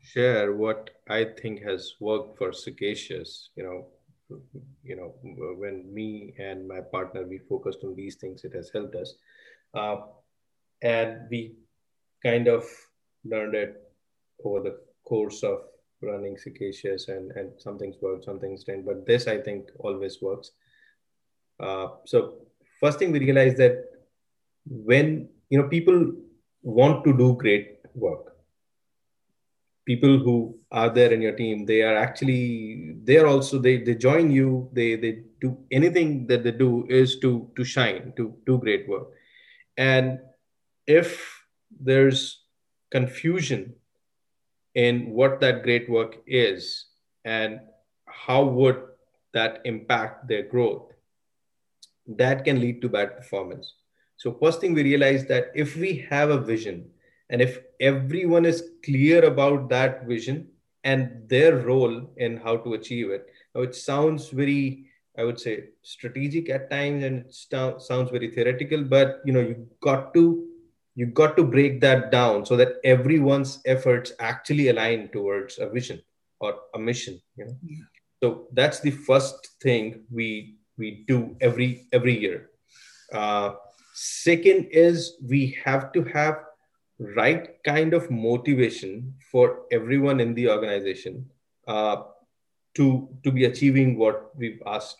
share 0.00 0.52
what 0.52 0.90
I 1.08 1.24
think 1.24 1.64
has 1.64 1.94
worked 1.98 2.38
for 2.38 2.52
Sagacious. 2.52 3.50
You 3.56 3.64
know, 3.64 4.38
you 4.84 4.94
know, 4.94 5.14
when 5.58 5.92
me 5.92 6.34
and 6.38 6.68
my 6.68 6.82
partner 6.82 7.24
we 7.26 7.38
focused 7.38 7.80
on 7.82 7.96
these 7.96 8.14
things, 8.14 8.44
it 8.44 8.54
has 8.54 8.70
helped 8.72 8.94
us, 8.94 9.14
uh, 9.74 9.96
and 10.82 11.28
we 11.28 11.56
kind 12.22 12.46
of 12.46 12.62
learned 13.24 13.56
it 13.56 13.92
over 14.44 14.60
the 14.60 14.78
course 15.04 15.42
of 15.42 15.62
running 16.00 16.38
Sagacious, 16.38 17.08
and 17.08 17.32
and 17.32 17.50
some 17.58 17.76
things 17.76 17.96
work, 18.00 18.22
some 18.22 18.38
things 18.38 18.62
didn't, 18.62 18.86
but 18.86 19.04
this 19.04 19.26
I 19.26 19.38
think 19.38 19.68
always 19.80 20.22
works. 20.22 20.52
Uh, 21.58 21.88
so 22.04 22.46
first 22.80 22.98
thing 22.98 23.12
we 23.12 23.18
realized 23.20 23.56
that 23.58 23.84
when 24.66 25.28
you 25.48 25.58
know 25.58 25.68
people 25.68 26.12
want 26.62 27.04
to 27.04 27.16
do 27.16 27.36
great 27.36 27.78
work. 27.94 28.36
People 29.86 30.18
who 30.18 30.58
are 30.70 30.90
there 30.90 31.12
in 31.12 31.20
your 31.20 31.32
team 31.32 31.66
they 31.66 31.82
are 31.82 31.96
actually 31.96 32.94
they 33.02 33.16
are 33.16 33.26
also 33.26 33.58
they 33.58 33.78
they 33.78 33.94
join 33.94 34.30
you 34.30 34.70
they 34.72 34.94
they 34.94 35.22
do 35.40 35.56
anything 35.72 36.26
that 36.28 36.44
they 36.44 36.52
do 36.52 36.86
is 36.88 37.18
to 37.20 37.50
to 37.56 37.64
shine 37.64 38.12
to 38.16 38.34
do 38.46 38.58
great 38.58 38.88
work. 38.88 39.08
And 39.76 40.20
if 40.86 41.42
there's 41.80 42.44
confusion 42.90 43.74
in 44.74 45.10
what 45.10 45.40
that 45.40 45.62
great 45.62 45.88
work 45.88 46.18
is 46.26 46.86
and 47.24 47.60
how 48.06 48.44
would 48.44 48.82
that 49.32 49.60
impact 49.64 50.28
their 50.28 50.42
growth 50.42 50.89
that 52.16 52.44
can 52.44 52.60
lead 52.60 52.80
to 52.82 52.88
bad 52.88 53.16
performance 53.16 53.74
so 54.20 54.34
first 54.34 54.60
thing 54.60 54.74
we 54.74 54.82
realize 54.82 55.24
that 55.26 55.50
if 55.54 55.76
we 55.76 56.06
have 56.10 56.28
a 56.28 56.38
vision 56.38 56.90
and 57.30 57.40
if 57.40 57.60
everyone 57.80 58.44
is 58.44 58.72
clear 58.84 59.24
about 59.24 59.70
that 59.70 60.06
vision 60.06 60.48
and 60.84 61.26
their 61.26 61.56
role 61.56 62.12
in 62.18 62.36
how 62.36 62.58
to 62.58 62.74
achieve 62.74 63.10
it, 63.10 63.26
now 63.54 63.62
it 63.62 63.74
sounds 63.74 64.28
very, 64.28 64.86
I 65.16 65.24
would 65.24 65.40
say, 65.40 65.70
strategic 65.82 66.50
at 66.50 66.70
times, 66.70 67.02
and 67.02 67.24
it 67.24 67.34
sounds 67.34 68.10
very 68.10 68.30
theoretical. 68.30 68.84
But 68.84 69.20
you 69.24 69.32
know, 69.32 69.40
you 69.40 69.68
got 69.80 70.12
to 70.14 70.46
you 70.96 71.06
got 71.06 71.34
to 71.38 71.44
break 71.44 71.80
that 71.80 72.10
down 72.10 72.44
so 72.44 72.56
that 72.56 72.74
everyone's 72.84 73.60
efforts 73.64 74.12
actually 74.18 74.68
align 74.68 75.08
towards 75.08 75.58
a 75.58 75.70
vision 75.70 76.02
or 76.40 76.56
a 76.74 76.78
mission. 76.78 77.18
You 77.36 77.46
know, 77.46 77.56
yeah. 77.64 77.84
so 78.22 78.48
that's 78.52 78.80
the 78.80 78.90
first 78.90 79.48
thing 79.62 80.04
we 80.10 80.56
we 80.80 81.04
do 81.06 81.36
every 81.40 81.86
every 81.92 82.18
year. 82.18 82.38
Uh, 83.12 83.50
second 83.94 84.68
is 84.70 85.16
we 85.34 85.56
have 85.64 85.92
to 85.92 86.02
have 86.04 86.40
right 86.98 87.62
kind 87.64 87.94
of 87.94 88.10
motivation 88.10 89.14
for 89.30 89.62
everyone 89.72 90.20
in 90.20 90.34
the 90.34 90.48
organization 90.48 91.28
uh, 91.68 91.96
to 92.74 93.08
to 93.24 93.30
be 93.30 93.44
achieving 93.44 93.96
what 93.98 94.36
we've 94.36 94.62
asked 94.66 94.98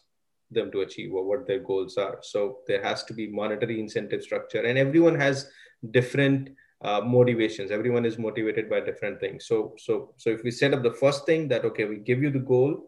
them 0.51 0.71
to 0.73 0.81
achieve 0.81 1.13
or 1.15 1.25
what 1.25 1.47
their 1.47 1.61
goals 1.61 1.97
are. 1.97 2.19
So 2.23 2.59
there 2.67 2.83
has 2.83 3.05
to 3.05 3.15
be 3.15 3.29
monetary 3.29 3.79
incentive 3.81 4.23
structure 4.23 4.63
and 4.63 4.79
everyone 4.79 5.15
has 5.15 5.49
different 5.93 6.51
uh, 6.83 7.01
motivations. 7.01 7.71
Everyone 7.71 8.05
is 8.05 8.19
motivated 8.19 8.69
by 8.69 8.81
different 8.81 9.21
things. 9.21 9.47
So 9.47 9.75
so 9.79 10.15
so 10.17 10.31
if 10.31 10.43
we 10.43 10.51
set 10.51 10.75
up 10.75 10.83
the 10.83 10.99
first 11.05 11.27
thing 11.27 11.49
that 11.49 11.65
okay 11.65 11.85
we 11.85 11.99
give 12.11 12.23
you 12.23 12.31
the 12.31 12.47
goal 12.55 12.87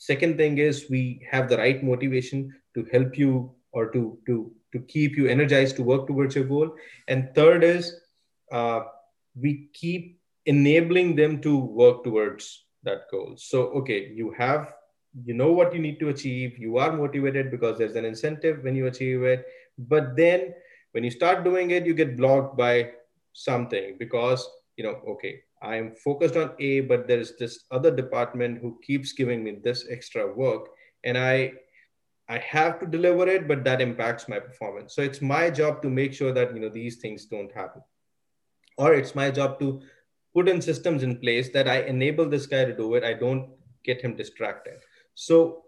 second 0.00 0.36
thing 0.36 0.58
is 0.58 0.86
we 0.90 1.02
have 1.30 1.48
the 1.48 1.56
right 1.58 1.82
motivation 1.84 2.54
to 2.74 2.86
help 2.92 3.18
you 3.18 3.52
or 3.72 3.90
to 3.92 4.18
to 4.26 4.50
to 4.72 4.80
keep 4.94 5.16
you 5.16 5.26
energized 5.26 5.76
to 5.76 5.82
work 5.82 6.06
towards 6.06 6.34
your 6.34 6.44
goal. 6.44 6.70
And 7.08 7.34
third 7.34 7.64
is 7.64 7.94
uh, 8.52 8.80
we 9.34 9.68
keep 9.72 10.20
enabling 10.46 11.16
them 11.16 11.40
to 11.42 11.56
work 11.58 12.04
towards 12.04 12.64
that 12.84 13.02
goal. 13.10 13.34
So, 13.36 13.64
okay, 13.82 14.12
you 14.14 14.32
have 14.38 14.72
you 15.24 15.34
know 15.34 15.52
what 15.52 15.74
you 15.74 15.80
need 15.80 15.98
to 16.00 16.08
achieve. 16.08 16.58
You 16.58 16.78
are 16.78 16.92
motivated 16.92 17.50
because 17.50 17.78
there's 17.78 17.96
an 17.96 18.04
incentive 18.04 18.62
when 18.62 18.76
you 18.76 18.86
achieve 18.86 19.22
it. 19.22 19.44
But 19.78 20.16
then 20.16 20.54
when 20.92 21.04
you 21.04 21.10
start 21.10 21.44
doing 21.44 21.70
it 21.70 21.86
you 21.86 21.94
get 21.94 22.16
blocked 22.16 22.56
by 22.56 22.90
something 23.32 23.96
because 23.98 24.48
you 24.76 24.84
know 24.84 25.00
okay 25.08 25.42
i 25.62 25.76
am 25.76 25.94
focused 25.94 26.36
on 26.36 26.52
a 26.58 26.80
but 26.80 27.06
there's 27.06 27.36
this 27.36 27.64
other 27.70 27.94
department 27.94 28.60
who 28.60 28.78
keeps 28.82 29.12
giving 29.12 29.42
me 29.44 29.58
this 29.62 29.86
extra 29.90 30.32
work 30.32 30.68
and 31.04 31.18
i 31.18 31.52
i 32.28 32.38
have 32.38 32.78
to 32.80 32.86
deliver 32.86 33.26
it 33.28 33.46
but 33.48 33.64
that 33.64 33.80
impacts 33.80 34.28
my 34.28 34.38
performance. 34.38 34.94
So 34.94 35.02
it's 35.02 35.20
my 35.20 35.50
job 35.50 35.82
to 35.82 35.90
make 35.90 36.12
sure 36.14 36.32
that 36.32 36.54
you 36.54 36.60
know 36.60 36.68
these 36.68 36.96
things 36.98 37.24
don't 37.26 37.52
happen. 37.52 37.82
Or 38.78 38.94
it's 38.94 39.14
my 39.16 39.30
job 39.30 39.58
to 39.58 39.82
put 40.32 40.48
in 40.48 40.62
systems 40.62 41.02
in 41.02 41.18
place 41.18 41.50
that 41.54 41.68
i 41.68 41.80
enable 41.94 42.28
this 42.28 42.46
guy 42.46 42.64
to 42.64 42.76
do 42.76 42.94
it. 42.94 43.04
I 43.04 43.14
don't 43.14 43.50
get 43.84 44.00
him 44.00 44.14
distracted. 44.16 44.78
So 45.14 45.64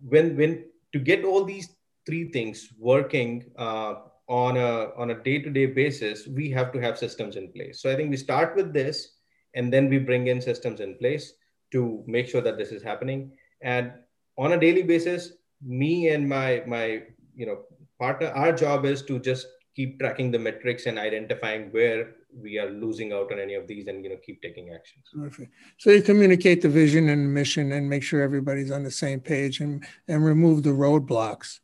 when 0.00 0.36
when 0.36 0.64
to 0.92 0.98
get 0.98 1.24
all 1.24 1.44
these 1.44 1.68
three 2.04 2.32
things 2.32 2.68
working 2.78 3.52
uh, 3.56 3.94
on 4.30 4.56
a 4.56 4.90
on 4.96 5.10
a 5.10 5.22
day-to-day 5.22 5.66
basis, 5.66 6.28
we 6.28 6.50
have 6.50 6.72
to 6.72 6.80
have 6.80 6.96
systems 6.96 7.34
in 7.34 7.50
place. 7.52 7.82
So 7.82 7.92
I 7.92 7.96
think 7.96 8.10
we 8.10 8.16
start 8.16 8.54
with 8.54 8.72
this, 8.72 9.16
and 9.54 9.72
then 9.72 9.90
we 9.90 9.98
bring 9.98 10.28
in 10.28 10.40
systems 10.40 10.78
in 10.80 10.94
place 10.96 11.32
to 11.72 12.04
make 12.06 12.28
sure 12.28 12.40
that 12.40 12.56
this 12.56 12.70
is 12.70 12.82
happening. 12.82 13.32
And 13.60 13.92
on 14.38 14.52
a 14.52 14.60
daily 14.60 14.84
basis, 14.84 15.32
me 15.60 16.08
and 16.10 16.28
my 16.28 16.62
my 16.64 17.02
you 17.34 17.44
know 17.44 17.62
partner, 17.98 18.28
our 18.28 18.52
job 18.52 18.84
is 18.84 19.02
to 19.02 19.18
just 19.18 19.48
keep 19.74 19.98
tracking 19.98 20.30
the 20.30 20.38
metrics 20.38 20.86
and 20.86 20.96
identifying 20.98 21.70
where 21.72 22.14
we 22.40 22.58
are 22.58 22.70
losing 22.70 23.12
out 23.12 23.32
on 23.32 23.40
any 23.40 23.54
of 23.54 23.66
these 23.66 23.88
and 23.88 24.04
you 24.04 24.10
know 24.10 24.16
keep 24.24 24.40
taking 24.40 24.72
actions 24.72 25.04
Perfect. 25.12 25.50
so 25.78 25.90
you 25.90 26.00
communicate 26.00 26.62
the 26.62 26.68
vision 26.68 27.08
and 27.08 27.34
mission 27.34 27.72
and 27.72 27.90
make 27.90 28.04
sure 28.04 28.20
everybody's 28.20 28.70
on 28.70 28.84
the 28.84 28.90
same 28.90 29.18
page 29.18 29.58
and 29.60 29.84
and 30.06 30.24
remove 30.24 30.62
the 30.62 30.70
roadblocks 30.70 31.58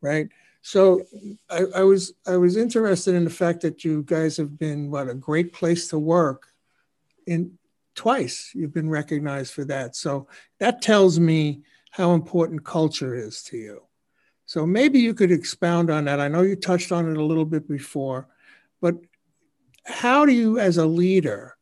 right 0.00 0.28
so 0.66 1.02
I, 1.48 1.64
I 1.76 1.82
was 1.82 2.12
i 2.26 2.36
was 2.36 2.56
interested 2.56 3.14
in 3.14 3.24
the 3.24 3.30
fact 3.30 3.60
that 3.62 3.84
you 3.84 4.02
guys 4.02 4.36
have 4.36 4.58
been 4.58 4.90
what 4.90 5.08
a 5.08 5.14
great 5.14 5.52
place 5.52 5.88
to 5.88 5.98
work 5.98 6.48
in 7.26 7.58
twice 7.94 8.50
you've 8.54 8.74
been 8.74 8.90
recognized 8.90 9.52
for 9.52 9.64
that 9.66 9.96
so 9.96 10.28
that 10.58 10.82
tells 10.82 11.18
me 11.18 11.62
how 11.90 12.12
important 12.12 12.64
culture 12.64 13.14
is 13.14 13.42
to 13.44 13.56
you 13.56 13.86
so 14.46 14.64
maybe 14.64 15.00
you 15.00 15.12
could 15.12 15.32
expound 15.32 15.90
on 15.90 16.04
that. 16.04 16.20
I 16.20 16.28
know 16.28 16.42
you 16.42 16.54
touched 16.54 16.92
on 16.92 17.10
it 17.10 17.16
a 17.16 17.24
little 17.24 17.44
bit 17.44 17.68
before, 17.68 18.28
but 18.80 18.94
how 19.84 20.24
do 20.24 20.32
you, 20.32 20.60
as 20.60 20.76
a 20.78 20.86
leader, 20.86 21.56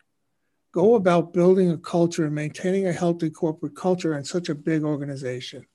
go 0.71 0.95
about 0.95 1.33
building 1.33 1.71
a 1.71 1.79
culture 1.79 2.27
and 2.27 2.35
maintaining 2.35 2.87
a 2.87 2.93
healthy 2.93 3.31
corporate 3.31 3.75
culture 3.75 4.17
in 4.19 4.25
such 4.25 4.51
a 4.51 4.55
big 4.55 4.85
organization? 4.85 5.67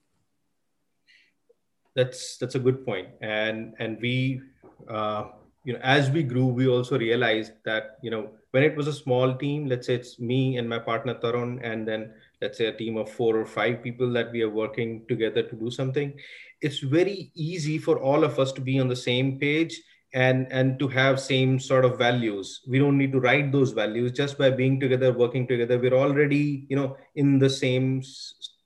That's 1.95 2.37
that's 2.37 2.55
a 2.55 2.59
good 2.59 2.85
point, 2.85 3.09
and 3.21 3.73
and 3.79 3.99
we, 3.99 4.41
uh, 4.89 5.25
you 5.63 5.73
know, 5.73 5.79
as 5.81 6.09
we 6.09 6.23
grew, 6.23 6.45
we 6.47 6.67
also 6.67 6.97
realized 6.97 7.53
that 7.65 7.97
you 8.01 8.11
know 8.11 8.29
when 8.51 8.63
it 8.63 8.75
was 8.75 8.87
a 8.87 8.93
small 8.93 9.35
team, 9.35 9.67
let's 9.67 9.87
say 9.87 9.95
it's 9.95 10.19
me 10.19 10.57
and 10.57 10.69
my 10.69 10.79
partner 10.79 11.15
Tarun, 11.15 11.59
and 11.63 11.87
then 11.87 12.13
let's 12.41 12.57
say 12.57 12.67
a 12.67 12.77
team 12.77 12.97
of 12.97 13.09
four 13.11 13.37
or 13.37 13.45
five 13.45 13.83
people 13.83 14.11
that 14.13 14.31
we 14.31 14.41
are 14.41 14.49
working 14.49 15.05
together 15.07 15.43
to 15.43 15.55
do 15.55 15.69
something 15.69 16.13
it's 16.61 16.79
very 16.79 17.31
easy 17.35 17.77
for 17.77 17.99
all 17.99 18.23
of 18.23 18.39
us 18.39 18.51
to 18.53 18.61
be 18.61 18.79
on 18.79 18.87
the 18.87 18.95
same 18.95 19.39
page 19.39 19.81
and 20.13 20.47
and 20.51 20.79
to 20.79 20.87
have 20.87 21.19
same 21.19 21.59
sort 21.59 21.85
of 21.85 21.97
values. 21.97 22.61
We 22.67 22.79
don't 22.79 22.97
need 22.97 23.11
to 23.11 23.19
write 23.19 23.51
those 23.51 23.71
values. 23.71 24.11
Just 24.11 24.37
by 24.37 24.49
being 24.49 24.79
together 24.79 25.13
working 25.13 25.47
together 25.47 25.77
we're 25.79 25.93
already 25.93 26.65
you 26.69 26.75
know 26.75 26.97
in 27.15 27.39
the 27.39 27.49
same 27.49 28.01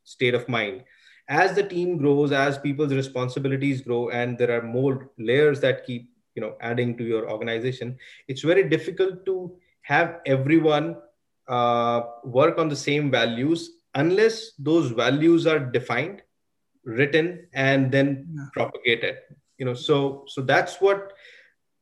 state 0.04 0.34
of 0.34 0.48
mind 0.50 0.84
as 1.30 1.56
the 1.56 1.64
team 1.64 1.98
grows 1.98 2.32
as 2.32 2.58
people's 2.58 2.94
responsibilities 2.94 3.82
grow 3.82 4.10
and 4.10 4.38
there 4.38 4.52
are 4.52 4.62
more 4.62 5.10
layers 5.18 5.60
that 5.62 5.86
keep 5.86 6.10
you 6.36 6.42
know 6.42 6.56
adding 6.62 6.98
to 6.98 7.04
your 7.04 7.30
organization 7.30 7.98
it's 8.28 8.42
very 8.42 8.68
difficult 8.68 9.26
to 9.26 9.56
have 9.82 10.20
everyone 10.26 10.96
uh, 11.48 12.02
work 12.24 12.58
on 12.58 12.70
the 12.70 12.76
same 12.76 13.12
values 13.12 13.72
unless 13.96 14.52
those 14.58 14.92
values 14.92 15.46
are 15.46 15.60
defined 15.60 16.22
written 16.84 17.48
and 17.54 17.92
then 17.92 18.28
yeah. 18.34 18.46
propagated 18.54 19.18
you 19.58 19.66
know 19.66 19.74
so 19.74 20.26
so 20.28 20.42
that's 20.42 20.82
what 20.82 21.14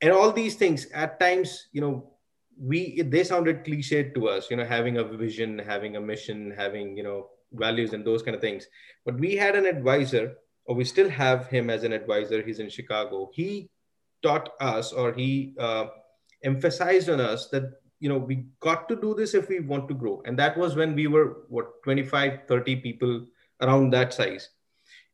and 0.02 0.12
all 0.12 0.32
these 0.32 0.56
things 0.56 0.88
at 0.94 1.20
times 1.20 1.68
you 1.72 1.82
know 1.82 2.12
we 2.60 3.02
they 3.02 3.24
sounded 3.24 3.64
cliched 3.64 4.14
to 4.14 4.28
us 4.28 4.52
you 4.52 4.58
know 4.58 4.66
having 4.66 4.98
a 4.98 5.04
vision 5.04 5.58
having 5.58 5.96
a 5.96 6.02
mission 6.02 6.54
having 6.56 6.96
you 6.96 7.04
know 7.04 7.28
values 7.54 7.94
and 7.94 8.06
those 8.06 8.24
kind 8.24 8.36
of 8.36 8.42
things. 8.42 8.68
But 9.06 9.20
we 9.20 9.36
had 9.36 9.56
an 9.56 9.66
advisor 9.66 10.36
or 10.66 10.76
we 10.76 10.84
still 10.84 11.10
have 11.10 11.48
him 11.48 11.70
as 11.70 11.84
an 11.84 11.94
advisor. 11.94 12.42
He's 12.42 12.60
in 12.60 12.70
chicago. 12.70 13.30
He 13.34 13.70
taught 14.22 14.50
us 14.60 14.92
or 14.92 15.14
he 15.14 15.56
uh, 15.60 15.88
emphasized 16.44 17.10
on 17.10 17.20
us 17.20 17.50
that 17.50 17.64
you 18.00 18.10
know 18.10 18.18
we 18.18 18.46
got 18.60 18.88
to 18.90 18.96
do 18.96 19.14
this 19.14 19.34
if 19.34 19.50
we 19.50 19.60
want 19.60 19.88
to 19.90 19.94
grow. 19.94 20.22
And 20.26 20.38
that 20.40 20.58
was 20.58 20.76
when 20.76 20.96
we 20.96 21.08
were 21.08 21.44
what 21.50 21.84
25 21.84 22.48
30 22.48 22.76
people 22.78 23.26
around 23.62 23.92
that 23.92 24.14
size. 24.14 24.50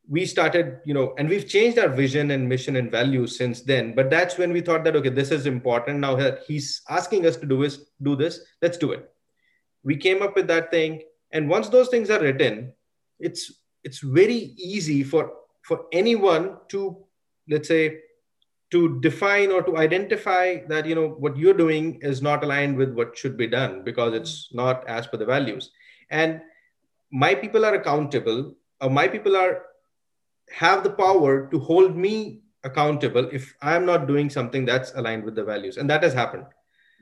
We 0.09 0.25
started 0.25 0.79
you 0.85 0.93
know 0.93 1.13
and 1.17 1.27
we've 1.27 1.47
changed 1.47 1.79
our 1.79 1.89
vision 1.89 2.31
and 2.31 2.47
mission 2.47 2.75
and 2.75 2.91
values 2.91 3.37
since 3.37 3.61
then. 3.61 3.93
But 3.95 4.09
that's 4.09 4.37
when 4.37 4.53
we 4.53 4.61
thought 4.61 4.83
that 4.83 4.95
okay 4.95 5.09
this 5.09 5.31
is 5.31 5.45
important. 5.45 5.99
Now 5.99 6.15
he's 6.45 6.81
asking 6.89 7.25
us 7.25 7.35
to 7.37 7.45
do 7.45 7.63
is 7.63 7.87
do 8.01 8.15
this 8.15 8.41
let's 8.61 8.77
do 8.77 8.91
it. 8.91 9.09
We 9.83 9.95
came 9.95 10.21
up 10.21 10.35
with 10.35 10.47
that 10.47 10.71
thing 10.71 11.01
and 11.31 11.49
once 11.49 11.69
those 11.69 11.89
things 11.89 12.09
are 12.09 12.21
written 12.21 12.71
it's 13.19 13.51
it's 13.83 13.99
very 13.99 14.55
easy 14.57 15.03
for 15.03 15.31
for 15.63 15.85
anyone 15.91 16.57
to 16.69 16.97
let's 17.49 17.67
say 17.67 17.99
to 18.69 18.99
define 18.99 19.51
or 19.51 19.61
to 19.63 19.77
identify 19.77 20.57
that 20.67 20.85
you 20.85 20.95
know 20.95 21.09
what 21.19 21.37
you're 21.37 21.53
doing 21.53 21.99
is 22.01 22.21
not 22.21 22.43
aligned 22.43 22.77
with 22.77 22.93
what 22.93 23.17
should 23.17 23.37
be 23.37 23.47
done 23.47 23.83
because 23.83 24.13
it's 24.13 24.49
not 24.53 24.85
as 24.87 25.07
per 25.07 25.17
the 25.17 25.25
values. 25.25 25.71
And 26.09 26.41
my 27.11 27.33
people 27.33 27.65
are 27.65 27.75
accountable 27.75 28.55
or 28.81 28.89
my 28.89 29.07
people 29.07 29.37
are 29.37 29.63
have 30.53 30.83
the 30.83 30.89
power 30.89 31.47
to 31.51 31.59
hold 31.59 31.95
me 31.95 32.41
accountable 32.63 33.29
if 33.33 33.53
i'm 33.61 33.85
not 33.85 34.07
doing 34.07 34.29
something 34.29 34.65
that's 34.65 34.93
aligned 34.95 35.23
with 35.23 35.35
the 35.35 35.43
values. 35.43 35.77
And 35.77 35.89
that 35.89 36.03
has 36.03 36.13
happened. 36.13 36.45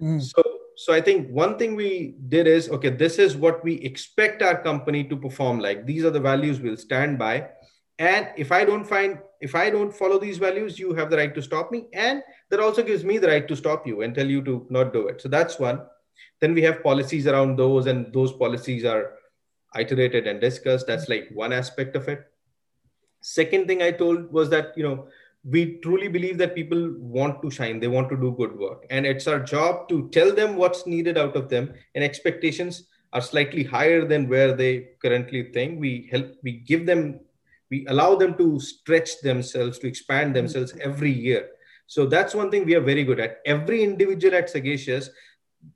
Mm. 0.02 0.22
so 0.22 0.44
so 0.78 0.94
i 0.94 1.02
think 1.02 1.30
one 1.30 1.58
thing 1.58 1.76
we 1.76 2.16
did 2.28 2.48
is 2.48 2.70
okay 2.70 2.90
this 2.90 3.18
is 3.20 3.36
what 3.36 3.64
we 3.64 3.76
expect 3.76 4.42
our 4.42 4.62
company 4.62 5.04
to 5.04 5.16
perform 5.16 5.60
like. 5.60 5.86
These 5.86 6.04
are 6.06 6.10
the 6.12 6.20
values 6.20 6.60
we'll 6.60 6.78
stand 6.78 7.18
by. 7.18 7.50
And 8.00 8.30
if 8.38 8.52
i 8.52 8.66
don't 8.66 8.84
find 8.84 9.20
if 9.40 9.56
i 9.56 9.70
don't 9.70 9.94
follow 9.94 10.20
these 10.20 10.38
values 10.38 10.78
you 10.78 10.94
have 10.94 11.10
the 11.10 11.18
right 11.18 11.34
to 11.34 11.42
stop 11.42 11.72
me. 11.72 11.88
And 11.94 12.24
that 12.50 12.60
also 12.60 12.84
gives 12.84 13.04
me 13.04 13.18
the 13.18 13.28
right 13.28 13.48
to 13.48 13.56
stop 13.56 13.88
you 13.88 14.02
and 14.02 14.14
tell 14.14 14.28
you 14.28 14.44
to 14.44 14.66
not 14.70 14.94
do 14.94 15.08
it. 15.08 15.22
So 15.22 15.30
that's 15.30 15.60
one. 15.60 15.82
Then 16.42 16.54
we 16.54 16.62
have 16.64 16.84
policies 16.84 17.28
around 17.28 17.58
those 17.58 17.88
and 17.88 18.12
those 18.14 18.34
policies 18.34 18.84
are 18.86 19.14
iterated 19.78 20.28
and 20.28 20.42
discussed. 20.42 20.88
That's 20.88 21.08
like 21.10 21.30
one 21.34 21.54
aspect 21.54 21.96
of 21.96 22.08
it. 22.08 22.26
Second 23.22 23.68
thing 23.68 23.82
i 23.82 23.92
told 23.92 24.32
was 24.32 24.50
that 24.50 24.78
you 24.78 24.84
know 24.84 25.08
we 25.47 25.77
truly 25.84 26.08
believe 26.08 26.38
that 26.39 26.55
people 26.55 26.95
want 26.97 27.41
to 27.41 27.51
shine 27.51 27.79
they 27.79 27.88
want 27.88 28.10
to 28.10 28.17
do 28.17 28.36
good 28.38 28.58
work. 28.58 28.86
And 28.89 29.05
it's 29.05 29.27
our 29.27 29.39
job 29.39 29.88
to 29.89 30.10
tell 30.10 30.34
them 30.34 30.55
what's 30.55 30.88
needed 30.88 31.17
out 31.17 31.36
of 31.36 31.49
them 31.49 31.73
and 31.93 32.03
expectations 32.03 32.88
are 33.13 33.21
slightly 33.21 33.63
higher 33.63 34.05
than 34.05 34.27
where 34.27 34.53
they 34.53 34.89
currently 35.01 35.51
think. 35.53 35.79
We 35.79 36.10
help 36.12 36.34
we 36.43 36.53
give 36.71 36.86
them 36.86 37.19
we 37.69 37.86
allow 37.88 38.15
them 38.15 38.38
to 38.38 38.60
stretch 38.60 39.21
themselves 39.21 39.79
to 39.79 39.88
expand 39.88 40.36
themselves 40.36 40.71
mm-hmm. 40.71 40.89
every 40.89 41.12
year. 41.12 41.49
So 41.88 42.08
that's 42.08 42.34
one 42.34 42.49
thing 42.49 42.65
we 42.65 42.75
are 42.75 42.81
very 42.81 43.03
good 43.03 43.19
at. 43.19 43.38
Every 43.45 43.84
individual 43.84 44.36
at 44.36 44.49
sagacious 44.49 45.10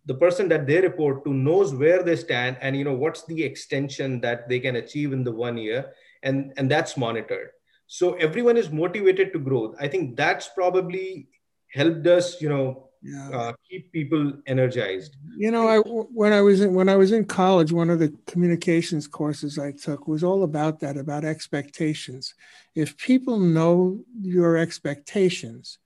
the 0.05 0.13
person 0.15 0.47
that 0.49 0.67
they 0.67 0.81
report 0.81 1.23
to 1.25 1.33
knows 1.33 1.73
where 1.73 2.03
they 2.03 2.15
stand 2.15 2.57
and 2.61 2.75
you 2.75 2.83
know 2.83 2.93
what's 2.93 3.25
the 3.25 3.43
extension 3.43 4.19
that 4.21 4.47
they 4.49 4.59
can 4.59 4.75
achieve 4.75 5.13
in 5.13 5.23
the 5.23 5.31
one 5.31 5.57
year 5.57 5.93
and 6.23 6.53
and 6.57 6.69
that's 6.69 6.97
monitored 6.97 7.49
so 7.91 8.13
everyone 8.13 8.55
is 8.55 8.69
motivated 8.69 9.33
to 9.33 9.39
grow 9.39 9.73
i 9.79 9.87
think 9.87 10.15
that's 10.15 10.47
probably 10.49 11.27
helped 11.73 12.05
us 12.05 12.39
you 12.39 12.47
know 12.47 12.89
yeah. 13.01 13.29
uh, 13.33 13.53
keep 13.67 13.91
people 13.91 14.33
energized 14.45 15.15
you 15.35 15.49
know 15.49 15.67
i 15.67 15.77
when 15.79 16.31
i 16.31 16.39
was 16.39 16.61
in 16.61 16.73
when 16.75 16.87
i 16.87 16.95
was 16.95 17.11
in 17.11 17.25
college 17.25 17.71
one 17.71 17.89
of 17.89 17.97
the 17.97 18.13
communications 18.27 19.07
courses 19.07 19.57
i 19.57 19.71
took 19.71 20.07
was 20.07 20.23
all 20.23 20.43
about 20.43 20.79
that 20.79 20.97
about 20.97 21.25
expectations 21.25 22.35
if 22.75 22.95
people 22.97 23.39
know 23.39 23.99
your 24.21 24.55
expectations 24.55 25.79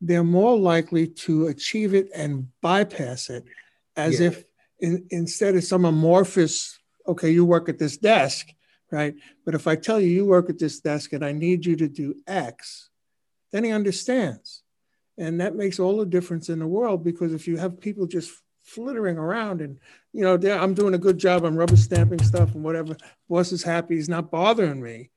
they're 0.00 0.24
more 0.24 0.58
likely 0.58 1.06
to 1.06 1.46
achieve 1.46 1.94
it 1.94 2.08
and 2.14 2.48
bypass 2.60 3.30
it 3.30 3.44
as 3.94 4.18
yeah. 4.18 4.28
if 4.28 4.44
in, 4.80 5.06
instead 5.10 5.54
of 5.54 5.62
some 5.62 5.84
amorphous 5.84 6.76
okay 7.06 7.30
you 7.30 7.44
work 7.44 7.68
at 7.68 7.78
this 7.78 7.96
desk 7.96 8.48
right? 8.90 9.14
But 9.44 9.54
if 9.54 9.66
I 9.66 9.76
tell 9.76 10.00
you, 10.00 10.08
you 10.08 10.24
work 10.24 10.50
at 10.50 10.58
this 10.58 10.80
desk 10.80 11.12
and 11.12 11.24
I 11.24 11.32
need 11.32 11.66
you 11.66 11.76
to 11.76 11.88
do 11.88 12.16
X, 12.26 12.90
then 13.52 13.64
he 13.64 13.70
understands. 13.70 14.62
And 15.18 15.40
that 15.40 15.54
makes 15.54 15.78
all 15.78 15.96
the 15.98 16.06
difference 16.06 16.48
in 16.48 16.58
the 16.58 16.66
world 16.66 17.02
because 17.02 17.32
if 17.32 17.48
you 17.48 17.56
have 17.56 17.80
people 17.80 18.06
just 18.06 18.32
flittering 18.66 19.16
around 19.16 19.60
and 19.60 19.78
you 20.12 20.22
know 20.22 20.34
i'm 20.60 20.74
doing 20.74 20.94
a 20.94 20.98
good 20.98 21.18
job 21.18 21.44
i'm 21.44 21.54
rubber 21.54 21.76
stamping 21.76 22.20
stuff 22.20 22.52
and 22.52 22.64
whatever 22.64 22.96
boss 23.28 23.52
is 23.52 23.62
happy 23.62 23.94
he's 23.94 24.08
not 24.08 24.28
bothering 24.28 24.82
me 24.82 25.08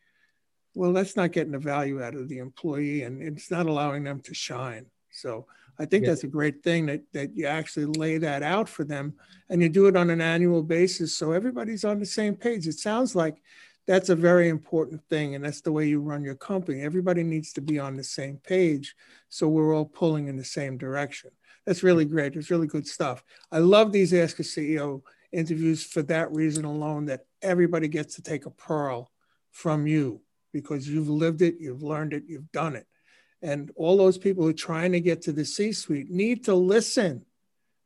well 0.75 0.93
that's 0.93 1.15
not 1.15 1.31
getting 1.31 1.53
the 1.53 1.57
value 1.57 2.01
out 2.01 2.13
of 2.13 2.29
the 2.29 2.37
employee 2.37 3.01
and 3.01 3.23
it's 3.23 3.49
not 3.49 3.65
allowing 3.65 4.03
them 4.03 4.19
to 4.19 4.35
shine 4.35 4.85
so 5.11 5.47
i 5.79 5.85
think 5.85 6.03
yeah. 6.03 6.11
that's 6.11 6.23
a 6.23 6.27
great 6.27 6.63
thing 6.63 6.85
that 6.85 7.01
that 7.13 7.35
you 7.35 7.45
actually 7.45 7.85
lay 7.85 8.17
that 8.17 8.43
out 8.43 8.69
for 8.69 8.83
them 8.83 9.13
and 9.49 9.61
you 9.61 9.69
do 9.69 9.87
it 9.87 9.95
on 9.95 10.09
an 10.09 10.21
annual 10.21 10.61
basis 10.61 11.15
so 11.15 11.31
everybody's 11.31 11.83
on 11.83 11.99
the 11.99 12.05
same 12.05 12.35
page. 12.35 12.67
It 12.67 12.79
sounds 12.79 13.15
like 13.15 13.41
that's 13.87 14.09
a 14.09 14.15
very 14.15 14.49
important 14.49 15.01
thing 15.09 15.33
and 15.33 15.43
that's 15.43 15.61
the 15.61 15.71
way 15.71 15.87
you 15.87 15.99
run 15.99 16.23
your 16.23 16.35
company. 16.35 16.81
Everybody 16.81 17.23
needs 17.23 17.53
to 17.53 17.61
be 17.61 17.79
on 17.79 17.97
the 17.97 18.03
same 18.03 18.37
page 18.37 18.95
so 19.29 19.47
we're 19.47 19.75
all 19.75 19.85
pulling 19.85 20.27
in 20.27 20.37
the 20.37 20.43
same 20.43 20.77
direction. 20.77 21.31
That's 21.65 21.83
really 21.83 22.05
great. 22.05 22.35
It's 22.35 22.51
really 22.51 22.67
good 22.67 22.87
stuff. 22.87 23.23
I 23.51 23.59
love 23.59 23.91
these 23.91 24.13
ask 24.13 24.39
a 24.39 24.43
ceo 24.43 25.01
interviews 25.31 25.83
for 25.83 26.01
that 26.03 26.31
reason 26.31 26.65
alone 26.65 27.05
that 27.05 27.25
everybody 27.41 27.87
gets 27.87 28.15
to 28.15 28.21
take 28.21 28.45
a 28.45 28.51
pearl 28.51 29.11
from 29.51 29.87
you 29.87 30.21
because 30.53 30.87
you've 30.87 31.09
lived 31.09 31.43
it 31.43 31.55
you've 31.59 31.83
learned 31.83 32.13
it 32.13 32.23
you've 32.27 32.51
done 32.51 32.75
it 32.75 32.87
and 33.41 33.71
all 33.75 33.97
those 33.97 34.17
people 34.17 34.43
who 34.43 34.49
are 34.49 34.53
trying 34.53 34.91
to 34.91 34.99
get 34.99 35.21
to 35.21 35.31
the 35.31 35.45
c 35.45 35.71
suite 35.71 36.09
need 36.09 36.43
to 36.43 36.53
listen 36.53 37.25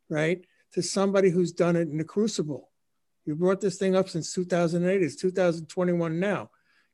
right 0.08 0.44
to 0.72 0.82
somebody 0.82 1.30
who's 1.30 1.52
done 1.52 1.76
it 1.76 1.88
in 1.88 1.98
the 1.98 2.04
crucible 2.04 2.70
you 3.24 3.34
brought 3.34 3.60
this 3.60 3.76
thing 3.76 3.96
up 3.96 4.08
since 4.08 4.32
2008. 4.34 5.02
It's 5.02 5.16
2021 5.16 6.20
now. 6.20 6.50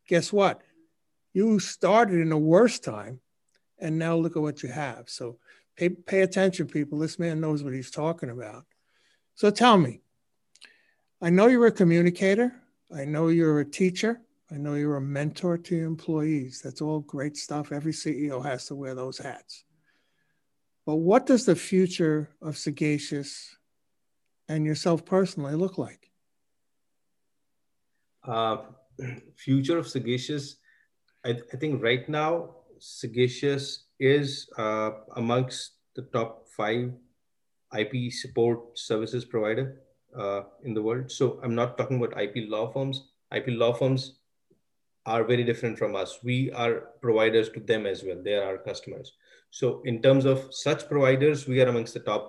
Guess 0.09 0.33
what? 0.33 0.62
You 1.33 1.59
started 1.59 2.20
in 2.20 2.29
the 2.29 2.38
worst 2.38 2.85
time, 2.85 3.20
and 3.79 3.99
now 3.99 4.16
look 4.16 4.37
at 4.37 4.42
what 4.42 4.62
you 4.62 4.68
have. 4.68 5.09
So 5.09 5.38
pay, 5.77 5.88
pay 5.88 6.23
attention, 6.23 6.66
people. 6.66 6.99
This 6.99 7.18
man 7.18 7.40
knows 7.40 7.62
what 7.62 7.75
he's 7.75 7.90
talking 7.90 8.31
about. 8.31 8.64
So 9.35 9.51
tell 9.51 9.77
me, 9.77 10.01
I 11.20 11.31
know 11.31 11.46
you're 11.46 11.66
a 11.66 11.73
communicator. 11.73 12.53
I 12.94 13.05
know 13.05 13.29
you're 13.29 13.61
a 13.61 13.64
teacher. 13.64 14.20
I 14.52 14.56
know 14.56 14.74
you're 14.74 14.96
a 14.96 15.00
mentor 15.00 15.58
to 15.58 15.76
your 15.76 15.86
employees. 15.86 16.60
That's 16.62 16.80
all 16.80 17.00
great 17.00 17.36
stuff. 17.36 17.70
Every 17.70 17.92
CEO 17.92 18.44
has 18.44 18.66
to 18.66 18.74
wear 18.74 18.94
those 18.94 19.18
hats. 19.18 19.64
But 20.86 20.96
what 20.96 21.26
does 21.26 21.46
the 21.46 21.54
future 21.54 22.30
of 22.42 22.58
Sagacious 22.58 23.56
and 24.48 24.66
yourself 24.66 25.04
personally 25.04 25.54
look 25.54 25.78
like? 25.78 26.10
uh, 28.24 28.58
future 29.36 29.78
of 29.78 29.88
Sagacious, 29.88 30.56
I, 31.24 31.36
I, 31.52 31.56
think 31.56 31.82
right 31.82 32.08
now 32.08 32.56
Sagacious 32.78 33.84
is 33.98 34.48
uh, 34.58 34.90
amongst 35.16 35.72
the 35.94 36.02
top 36.02 36.48
five 36.56 36.92
IP 37.76 38.12
support 38.12 38.78
services 38.78 39.24
provider 39.24 39.82
uh, 40.18 40.42
in 40.64 40.74
the 40.74 40.82
world. 40.82 41.10
So 41.10 41.40
I'm 41.42 41.54
not 41.54 41.78
talking 41.78 42.02
about 42.02 42.20
IP 42.20 42.48
law 42.48 42.72
firms. 42.72 43.08
IP 43.32 43.48
law 43.48 43.72
firms 43.72 44.19
are 45.12 45.23
very 45.33 45.44
different 45.51 45.79
from 45.83 45.96
us. 46.03 46.18
We 46.31 46.38
are 46.53 46.75
providers 47.07 47.49
to 47.55 47.61
them 47.70 47.87
as 47.92 48.03
well. 48.07 48.20
They 48.23 48.37
are 48.40 48.46
our 48.51 48.59
customers. 48.70 49.12
So 49.51 49.83
in 49.85 50.03
terms 50.07 50.25
of 50.33 50.38
such 50.66 50.88
providers, 50.88 51.49
we 51.53 51.61
are 51.62 51.68
amongst 51.68 51.94
the 51.94 52.05
top 52.11 52.25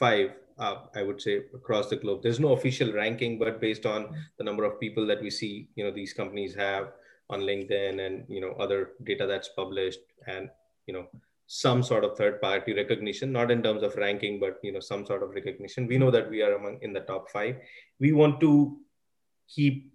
five 0.00 0.30
uh, 0.58 0.76
I 0.94 1.02
would 1.02 1.20
say 1.20 1.42
across 1.54 1.88
the 1.90 1.96
globe. 1.96 2.22
There's 2.22 2.40
no 2.40 2.52
official 2.52 2.92
ranking, 2.92 3.38
but 3.38 3.60
based 3.60 3.84
on 3.84 4.14
the 4.38 4.44
number 4.44 4.64
of 4.64 4.80
people 4.80 5.06
that 5.06 5.20
we 5.20 5.30
see, 5.30 5.68
you 5.74 5.84
know, 5.84 5.90
these 5.90 6.12
companies 6.12 6.54
have 6.54 6.92
on 7.28 7.40
LinkedIn 7.40 8.06
and 8.06 8.24
you 8.28 8.40
know 8.40 8.52
other 8.52 8.90
data 9.04 9.26
that's 9.26 9.48
published, 9.48 10.00
and 10.26 10.48
you 10.86 10.94
know 10.94 11.06
some 11.46 11.82
sort 11.82 12.04
of 12.04 12.16
third 12.16 12.40
party 12.40 12.72
recognition, 12.74 13.32
not 13.32 13.50
in 13.50 13.62
terms 13.62 13.82
of 13.82 13.96
ranking, 13.96 14.40
but 14.40 14.58
you 14.62 14.72
know 14.72 14.80
some 14.80 15.04
sort 15.04 15.22
of 15.22 15.30
recognition. 15.30 15.86
We 15.86 15.98
know 15.98 16.10
that 16.10 16.30
we 16.30 16.42
are 16.42 16.54
among 16.54 16.78
in 16.82 16.92
the 16.92 17.00
top 17.00 17.30
five. 17.30 17.56
We 18.00 18.12
want 18.12 18.40
to 18.40 18.78
keep, 19.48 19.92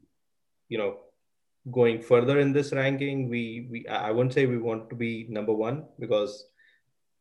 you 0.69 0.77
know, 0.77 0.99
going 1.69 2.01
further 2.01 2.39
in 2.39 2.53
this 2.53 2.71
ranking. 2.71 3.29
We 3.29 3.67
we 3.69 3.87
I 3.87 4.11
won't 4.11 4.33
say 4.33 4.45
we 4.45 4.57
want 4.57 4.89
to 4.89 4.95
be 4.95 5.27
number 5.29 5.53
one 5.53 5.85
because 5.99 6.45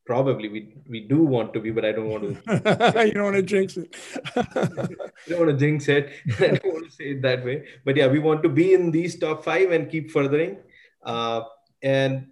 probably 0.06 0.48
we 0.48 0.74
we 0.88 1.00
do 1.00 1.22
want 1.22 1.52
to 1.54 1.60
be, 1.60 1.70
but 1.70 1.84
I 1.84 1.92
don't 1.92 2.08
want 2.08 2.22
to. 2.22 3.04
you 3.06 3.12
don't 3.12 3.24
want 3.24 3.36
to 3.36 3.42
jinx 3.42 3.76
it. 3.76 3.94
I 4.36 5.28
don't 5.28 5.40
want 5.40 5.50
to 5.50 5.56
jinx 5.56 5.88
it. 5.88 6.10
I 6.38 6.48
don't 6.48 6.74
want 6.74 6.86
to 6.86 6.90
say 6.90 7.10
it 7.12 7.22
that 7.22 7.44
way. 7.44 7.66
But 7.84 7.96
yeah, 7.96 8.06
we 8.06 8.18
want 8.18 8.42
to 8.44 8.48
be 8.48 8.72
in 8.72 8.90
these 8.90 9.18
top 9.18 9.44
five 9.44 9.72
and 9.72 9.90
keep 9.90 10.10
furthering. 10.10 10.58
Uh, 11.04 11.42
and 11.82 12.28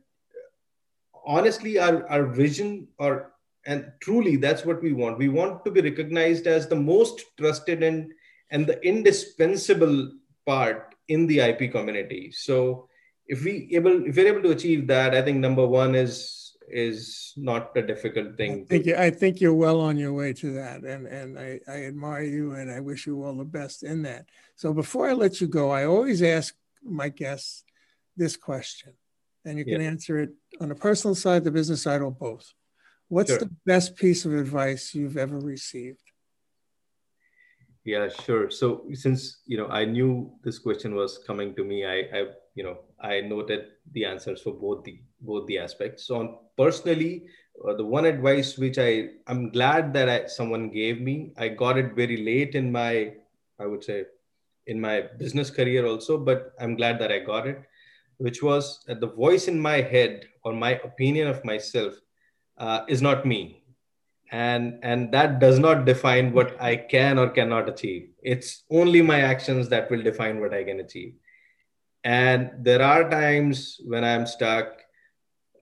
honestly, 1.26 1.78
our 1.78 2.08
our 2.08 2.24
vision 2.26 2.88
or 2.98 3.32
and 3.66 3.92
truly 4.00 4.36
that's 4.36 4.64
what 4.64 4.82
we 4.82 4.92
want. 4.92 5.18
We 5.18 5.28
want 5.28 5.64
to 5.64 5.70
be 5.70 5.82
recognized 5.82 6.46
as 6.46 6.68
the 6.68 6.76
most 6.76 7.22
trusted 7.38 7.82
and 7.82 8.12
and 8.50 8.66
the 8.66 8.80
indispensable 8.86 10.12
part 10.46 10.87
in 11.08 11.26
the 11.26 11.40
IP 11.40 11.72
community. 11.72 12.30
So 12.32 12.88
if 13.26 13.44
we 13.44 13.68
able 13.72 14.06
if 14.06 14.16
we're 14.16 14.28
able 14.28 14.42
to 14.42 14.50
achieve 14.50 14.86
that, 14.88 15.14
I 15.14 15.22
think 15.22 15.38
number 15.38 15.66
one 15.66 15.94
is 15.94 16.56
is 16.70 17.32
not 17.36 17.76
a 17.76 17.82
difficult 17.82 18.36
thing. 18.36 18.62
I 18.62 18.64
think, 18.64 18.86
you, 18.86 18.96
I 18.96 19.10
think 19.10 19.40
you're 19.40 19.54
well 19.54 19.80
on 19.80 19.96
your 19.96 20.12
way 20.12 20.32
to 20.34 20.52
that, 20.52 20.82
and 20.82 21.06
and 21.06 21.38
I, 21.38 21.60
I 21.66 21.84
admire 21.84 22.22
you, 22.22 22.52
and 22.52 22.70
I 22.70 22.80
wish 22.80 23.06
you 23.06 23.22
all 23.24 23.34
the 23.34 23.44
best 23.44 23.82
in 23.82 24.02
that. 24.02 24.26
So 24.56 24.72
before 24.72 25.08
I 25.08 25.12
let 25.12 25.40
you 25.40 25.46
go, 25.46 25.70
I 25.70 25.84
always 25.84 26.22
ask 26.22 26.54
my 26.82 27.08
guests 27.08 27.64
this 28.16 28.36
question, 28.36 28.92
and 29.44 29.58
you 29.58 29.64
can 29.64 29.80
yeah. 29.80 29.88
answer 29.88 30.18
it 30.18 30.30
on 30.60 30.68
the 30.68 30.74
personal 30.74 31.14
side, 31.14 31.44
the 31.44 31.50
business 31.50 31.82
side, 31.82 32.02
or 32.02 32.10
both. 32.10 32.52
What's 33.08 33.30
sure. 33.30 33.38
the 33.38 33.50
best 33.64 33.96
piece 33.96 34.26
of 34.26 34.34
advice 34.34 34.94
you've 34.94 35.16
ever 35.16 35.38
received? 35.38 36.07
Yeah, 37.84 38.08
sure. 38.08 38.50
So 38.50 38.84
since 38.92 39.40
you 39.46 39.56
know 39.56 39.68
I 39.68 39.84
knew 39.84 40.32
this 40.44 40.58
question 40.58 40.94
was 40.94 41.18
coming 41.26 41.54
to 41.54 41.64
me, 41.64 41.84
I, 41.86 41.98
I 42.12 42.20
you 42.54 42.62
know 42.64 42.78
I 43.00 43.20
noted 43.22 43.66
the 43.92 44.04
answers 44.04 44.42
for 44.42 44.52
both 44.52 44.84
the 44.84 45.00
both 45.20 45.46
the 45.46 45.58
aspects. 45.58 46.06
So 46.06 46.16
on 46.16 46.36
personally, 46.56 47.24
uh, 47.66 47.74
the 47.74 47.84
one 47.84 48.04
advice 48.04 48.58
which 48.58 48.78
I 48.78 49.10
I'm 49.26 49.50
glad 49.50 49.92
that 49.94 50.08
I, 50.08 50.26
someone 50.26 50.68
gave 50.70 51.00
me, 51.00 51.32
I 51.38 51.48
got 51.48 51.78
it 51.78 51.94
very 51.94 52.18
late 52.18 52.54
in 52.54 52.70
my 52.70 53.14
I 53.58 53.66
would 53.66 53.82
say 53.84 54.04
in 54.66 54.80
my 54.80 55.00
business 55.18 55.50
career 55.50 55.86
also, 55.86 56.18
but 56.18 56.52
I'm 56.60 56.76
glad 56.76 56.98
that 57.00 57.10
I 57.10 57.20
got 57.20 57.46
it, 57.46 57.62
which 58.18 58.42
was 58.42 58.84
that 58.86 59.00
the 59.00 59.08
voice 59.08 59.48
in 59.48 59.58
my 59.58 59.80
head 59.80 60.26
or 60.44 60.52
my 60.52 60.72
opinion 60.84 61.26
of 61.28 61.42
myself 61.44 61.94
uh, 62.58 62.84
is 62.88 63.00
not 63.00 63.24
me, 63.24 63.57
and 64.30 64.78
and 64.82 65.12
that 65.12 65.38
does 65.38 65.58
not 65.58 65.84
define 65.84 66.32
what 66.32 66.60
I 66.60 66.76
can 66.76 67.18
or 67.18 67.30
cannot 67.30 67.68
achieve. 67.68 68.10
It's 68.22 68.64
only 68.70 69.02
my 69.02 69.20
actions 69.20 69.68
that 69.70 69.90
will 69.90 70.02
define 70.02 70.40
what 70.40 70.52
I 70.52 70.64
can 70.64 70.80
achieve. 70.80 71.14
And 72.04 72.50
there 72.60 72.82
are 72.82 73.08
times 73.10 73.80
when 73.84 74.04
I'm 74.04 74.26
stuck 74.26 74.78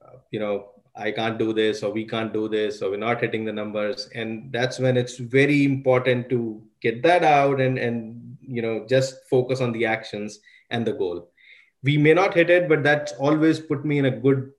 uh, 0.07 0.19
you 0.31 0.41
know 0.41 0.71
i 0.97 1.11
can't 1.11 1.39
do 1.39 1.53
this 1.53 1.83
or 1.83 1.93
we 1.93 2.05
can't 2.05 2.33
do 2.33 2.49
this 2.49 2.83
or 2.83 2.91
we're 2.91 2.97
not 2.97 3.21
hitting 3.21 3.45
the 3.45 3.53
numbers 3.53 4.09
and 4.15 4.53
that's 4.53 4.79
when 4.79 4.97
it's 4.97 5.19
very 5.19 5.65
important 5.65 6.29
to 6.29 6.63
get 6.81 7.03
that 7.03 7.23
out 7.23 7.61
and 7.61 7.79
and 7.79 8.37
you 8.41 8.63
know 8.63 8.87
just 8.89 9.17
focus 9.29 9.61
on 9.61 9.73
the 9.73 9.85
actions 9.85 10.39
and 10.71 10.87
the 10.87 10.93
goal 10.93 11.31
we 11.83 11.97
may 11.97 12.15
not 12.15 12.35
hit 12.35 12.51
it 12.51 12.69
but 12.69 12.83
that's 12.83 13.13
always 13.13 13.61
put 13.61 13.85
me 13.85 13.99
in 13.99 14.07
a 14.07 14.19
good 14.27 14.51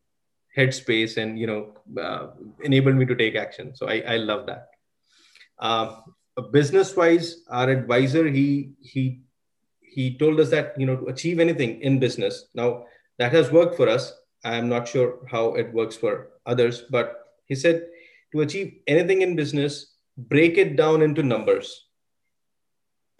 headspace 0.58 1.18
and 1.18 1.40
you 1.40 1.48
know 1.48 1.62
uh, 2.02 2.28
enabled 2.64 2.96
me 2.96 3.06
to 3.06 3.16
take 3.16 3.36
action 3.36 3.76
so 3.76 3.88
i, 3.88 4.04
I 4.08 4.18
love 4.18 4.46
that 4.48 4.68
uh, 5.60 6.02
business 6.52 6.96
wise 6.96 7.44
our 7.50 7.70
advisor 7.70 8.28
he 8.28 8.72
he 8.82 9.22
he 9.82 10.18
told 10.18 10.40
us 10.40 10.50
that 10.50 10.74
you 10.78 10.86
know 10.86 10.96
to 10.96 11.08
achieve 11.08 11.40
anything 11.40 11.82
in 11.82 12.00
business 12.00 12.50
now 12.54 12.86
that 13.20 13.32
has 13.34 13.52
worked 13.52 13.76
for 13.76 13.90
us 13.90 14.14
I'm 14.44 14.70
not 14.70 14.88
sure 14.88 15.20
how 15.30 15.56
it 15.56 15.74
works 15.74 15.96
for 15.96 16.30
others, 16.46 16.84
but 16.90 17.16
he 17.46 17.56
said 17.56 17.88
to 18.32 18.42
achieve 18.42 18.80
anything 18.88 19.22
in 19.22 19.36
business, 19.36 19.96
break 20.18 20.58
it 20.58 20.76
down 20.76 21.02
into 21.02 21.24
numbers. 21.24 21.86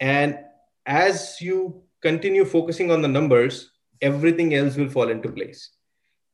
And 0.00 0.38
as 0.86 1.36
you 1.40 1.82
continue 2.02 2.44
focusing 2.44 2.90
on 2.90 3.02
the 3.02 3.08
numbers, 3.08 3.70
everything 4.00 4.54
else 4.54 4.76
will 4.76 4.88
fall 4.88 5.08
into 5.08 5.30
place. 5.30 5.70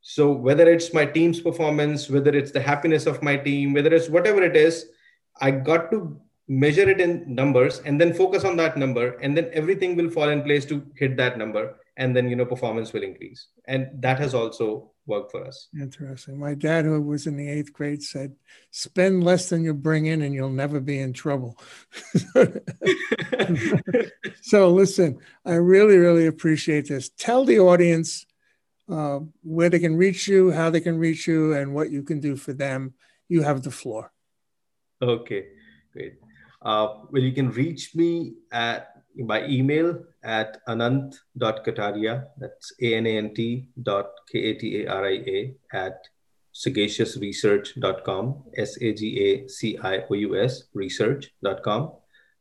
So, 0.06 0.32
whether 0.32 0.70
it's 0.70 0.92
my 0.92 1.06
team's 1.06 1.40
performance, 1.40 2.10
whether 2.10 2.36
it's 2.36 2.50
the 2.50 2.60
happiness 2.60 3.06
of 3.06 3.22
my 3.22 3.38
team, 3.38 3.72
whether 3.72 3.92
it's 3.94 4.10
whatever 4.10 4.42
it 4.42 4.54
is, 4.54 4.86
I 5.40 5.50
got 5.50 5.90
to 5.92 6.20
measure 6.46 6.88
it 6.90 7.00
in 7.00 7.34
numbers 7.34 7.80
and 7.86 7.98
then 7.98 8.12
focus 8.12 8.44
on 8.44 8.56
that 8.58 8.76
number, 8.76 9.16
and 9.22 9.34
then 9.34 9.48
everything 9.54 9.96
will 9.96 10.10
fall 10.10 10.28
in 10.28 10.42
place 10.42 10.66
to 10.66 10.84
hit 10.94 11.16
that 11.16 11.38
number 11.38 11.74
and 11.96 12.14
then 12.14 12.28
you 12.28 12.36
know 12.36 12.44
performance 12.44 12.92
will 12.92 13.02
increase. 13.02 13.46
And 13.66 13.88
that 14.02 14.18
has 14.18 14.34
also 14.34 14.90
worked 15.06 15.30
for 15.30 15.46
us. 15.46 15.68
Interesting. 15.78 16.38
My 16.38 16.54
dad 16.54 16.84
who 16.84 17.00
was 17.00 17.26
in 17.26 17.36
the 17.36 17.48
eighth 17.48 17.72
grade 17.72 18.02
said 18.02 18.34
spend 18.70 19.22
less 19.22 19.48
than 19.48 19.62
you 19.64 19.74
bring 19.74 20.06
in 20.06 20.22
and 20.22 20.34
you'll 20.34 20.50
never 20.50 20.80
be 20.80 20.98
in 20.98 21.12
trouble. 21.12 21.58
So 24.42 24.68
listen 24.70 25.18
i 25.44 25.54
really 25.54 25.96
really 25.96 26.26
appreciate 26.26 26.88
this. 26.88 27.08
Tell 27.08 27.44
the 27.44 27.58
audience 27.58 28.26
uh, 28.88 29.20
where 29.42 29.70
they 29.70 29.78
can 29.78 29.96
reach 29.96 30.28
you 30.28 30.50
how 30.50 30.70
they 30.70 30.80
can 30.80 30.98
reach 30.98 31.26
you 31.26 31.54
and 31.54 31.74
what 31.74 31.90
you 31.90 32.02
can 32.02 32.20
do 32.20 32.36
for 32.36 32.52
them. 32.52 32.94
You 33.28 33.42
have 33.42 33.62
the 33.62 33.70
floor. 33.70 34.12
Okay 35.00 35.46
great. 35.94 36.18
Uh, 36.60 36.88
well, 37.10 37.22
you 37.22 37.32
can 37.32 37.50
reach 37.50 37.94
me 37.94 38.34
at 38.52 38.90
by 39.26 39.46
email 39.46 40.02
at 40.24 40.58
anant.kataria, 40.66 42.26
that's 42.36 42.72
A-N-A-N-T 42.82 43.68
dot 43.80 44.10
K-A-T-A-R-I-A 44.32 45.54
at 45.72 46.02
sagaciousresearch.com, 46.52 48.42
S-A-G-A-C-I-O-U-S 48.56 49.44
research.com. 50.74 51.92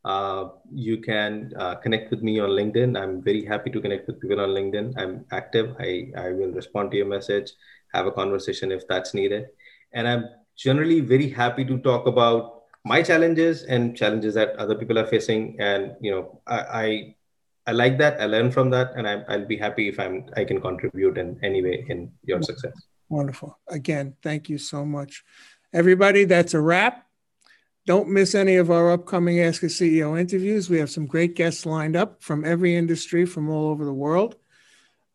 Uh, 0.06 0.50
you 0.74 0.98
can 0.98 1.54
uh, 1.58 1.76
connect 1.76 2.12
with 2.12 2.22
me 2.22 2.40
on 2.40 2.50
LinkedIn. 2.50 3.02
I'm 3.02 3.22
very 3.22 3.46
happy 3.46 3.70
to 3.70 3.80
connect 3.80 4.08
with 4.08 4.20
people 4.20 4.40
on 4.42 4.50
LinkedIn. 4.50 4.94
I'm 4.98 5.26
active. 5.32 5.76
I, 5.80 6.12
I 6.18 6.32
will 6.32 6.52
respond 6.52 6.92
to 6.92 6.98
your 6.98 7.06
message, 7.06 7.52
have 7.94 8.06
a 8.06 8.12
conversation 8.12 8.72
if 8.72 8.86
that's 8.88 9.14
needed. 9.14 9.48
And 9.94 10.08
I'm 10.08 10.26
generally 10.58 11.00
very 11.00 11.30
happy 11.30 11.64
to 11.66 11.78
talk 11.78 12.06
about 12.06 12.64
my 12.84 13.02
challenges 13.02 13.64
and 13.64 13.96
challenges 13.96 14.34
that 14.34 14.50
other 14.58 14.76
people 14.76 15.00
are 15.00 15.08
facing. 15.08 15.56
And, 15.60 15.96
you 16.02 16.12
know, 16.12 16.42
I, 16.48 16.60
I, 16.60 17.16
I 17.68 17.72
like 17.72 17.98
that. 18.00 18.20
I 18.20 18.26
learn 18.26 18.52
from 18.52 18.70
that. 18.72 18.92
And 18.98 19.08
I, 19.08 19.24
I'll 19.30 19.46
be 19.46 19.56
happy 19.56 19.88
if 19.88 20.02
I'm, 20.02 20.26
I 20.36 20.44
can 20.44 20.60
contribute 20.60 21.18
in 21.18 21.40
any 21.44 21.64
way 21.64 21.86
in 21.88 22.12
your 22.26 22.42
success. 22.42 22.74
Wonderful. 23.08 23.58
Again, 23.70 24.16
thank 24.22 24.50
you 24.50 24.58
so 24.58 24.84
much. 24.84 25.24
Everybody, 25.72 26.26
that's 26.26 26.54
a 26.54 26.60
wrap. 26.60 27.08
Don't 27.86 28.08
miss 28.08 28.34
any 28.34 28.56
of 28.56 28.72
our 28.72 28.92
upcoming 28.92 29.42
Ask 29.42 29.62
a 29.64 29.66
CEO 29.66 30.18
interviews. 30.18 30.70
We 30.70 30.80
have 30.80 30.90
some 30.90 31.06
great 31.06 31.36
guests 31.36 31.66
lined 31.66 31.98
up 31.98 32.24
from 32.24 32.46
every 32.46 32.78
industry 32.78 33.26
from 33.26 33.50
all 33.50 33.70
over 33.70 33.84
the 33.84 33.94
world. 33.94 34.38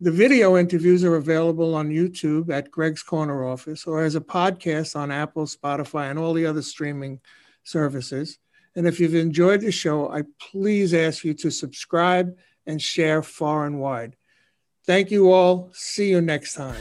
The 0.01 0.13
video 0.13 0.55
interviews 0.59 1.03
are 1.03 1.17
available 1.17 1.75
on 1.75 1.89
YouTube 1.89 2.51
at 2.51 2.71
Greg's 2.71 3.03
Corner 3.03 3.49
Office 3.49 3.87
or 3.87 4.03
as 4.03 4.17
a 4.17 4.21
podcast 4.21 4.97
on 4.97 5.11
Apple, 5.11 5.47
Spotify, 5.47 6.11
and 6.11 6.19
all 6.19 6.35
the 6.35 6.45
other 6.45 6.61
streaming 6.61 7.21
services. 7.65 8.39
And 8.77 8.87
if 8.87 9.01
you've 9.01 9.15
enjoyed 9.15 9.63
the 9.63 9.73
show, 9.73 10.13
I 10.13 10.25
please 10.39 10.93
ask 10.93 11.25
you 11.25 11.33
to 11.35 11.51
subscribe 11.51 12.37
and 12.67 12.83
share 12.83 13.23
far 13.23 13.65
and 13.65 13.81
wide. 13.81 14.15
Thank 14.85 15.11
you 15.11 15.33
all. 15.33 15.71
See 15.73 16.11
you 16.11 16.21
next 16.21 16.53
time. 16.53 16.77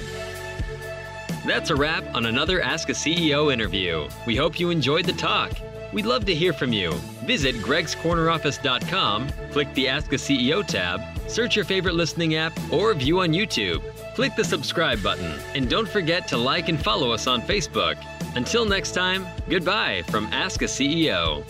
That's 1.46 1.70
a 1.70 1.76
wrap 1.78 2.04
on 2.14 2.26
another 2.26 2.62
Ask 2.62 2.90
a 2.90 2.94
CEO 2.94 3.54
interview. 3.54 4.10
We 4.26 4.36
hope 4.36 4.60
you 4.60 4.70
enjoyed 4.70 5.06
the 5.06 5.14
talk. 5.14 5.58
We'd 5.94 6.06
love 6.06 6.26
to 6.26 6.36
hear 6.36 6.54
from 6.54 6.74
you. 6.74 6.92
Visit 7.26 7.56
gregscorneroffice.com, 7.56 9.30
click 9.52 9.74
the 9.74 9.88
Ask 9.88 10.12
a 10.14 10.18
CEO 10.18 10.66
tab, 10.66 11.02
search 11.30 11.56
your 11.56 11.66
favorite 11.66 11.96
listening 11.96 12.36
app, 12.36 12.54
or 12.72 12.94
view 12.94 13.20
on 13.22 13.30
YouTube. 13.30 13.82
Click 14.16 14.36
the 14.36 14.44
subscribe 14.44 15.02
button, 15.04 15.40
and 15.56 15.70
don't 15.70 15.88
forget 15.88 16.28
to 16.30 16.38
like 16.38 16.70
and 16.70 16.82
follow 16.82 17.12
us 17.12 17.28
on 17.28 17.42
Facebook. 17.42 17.98
Until 18.36 18.66
next 18.66 18.92
time, 18.92 19.26
goodbye 19.50 20.04
from 20.08 20.26
Ask 20.28 20.62
a 20.62 20.66
CEO. 20.66 21.44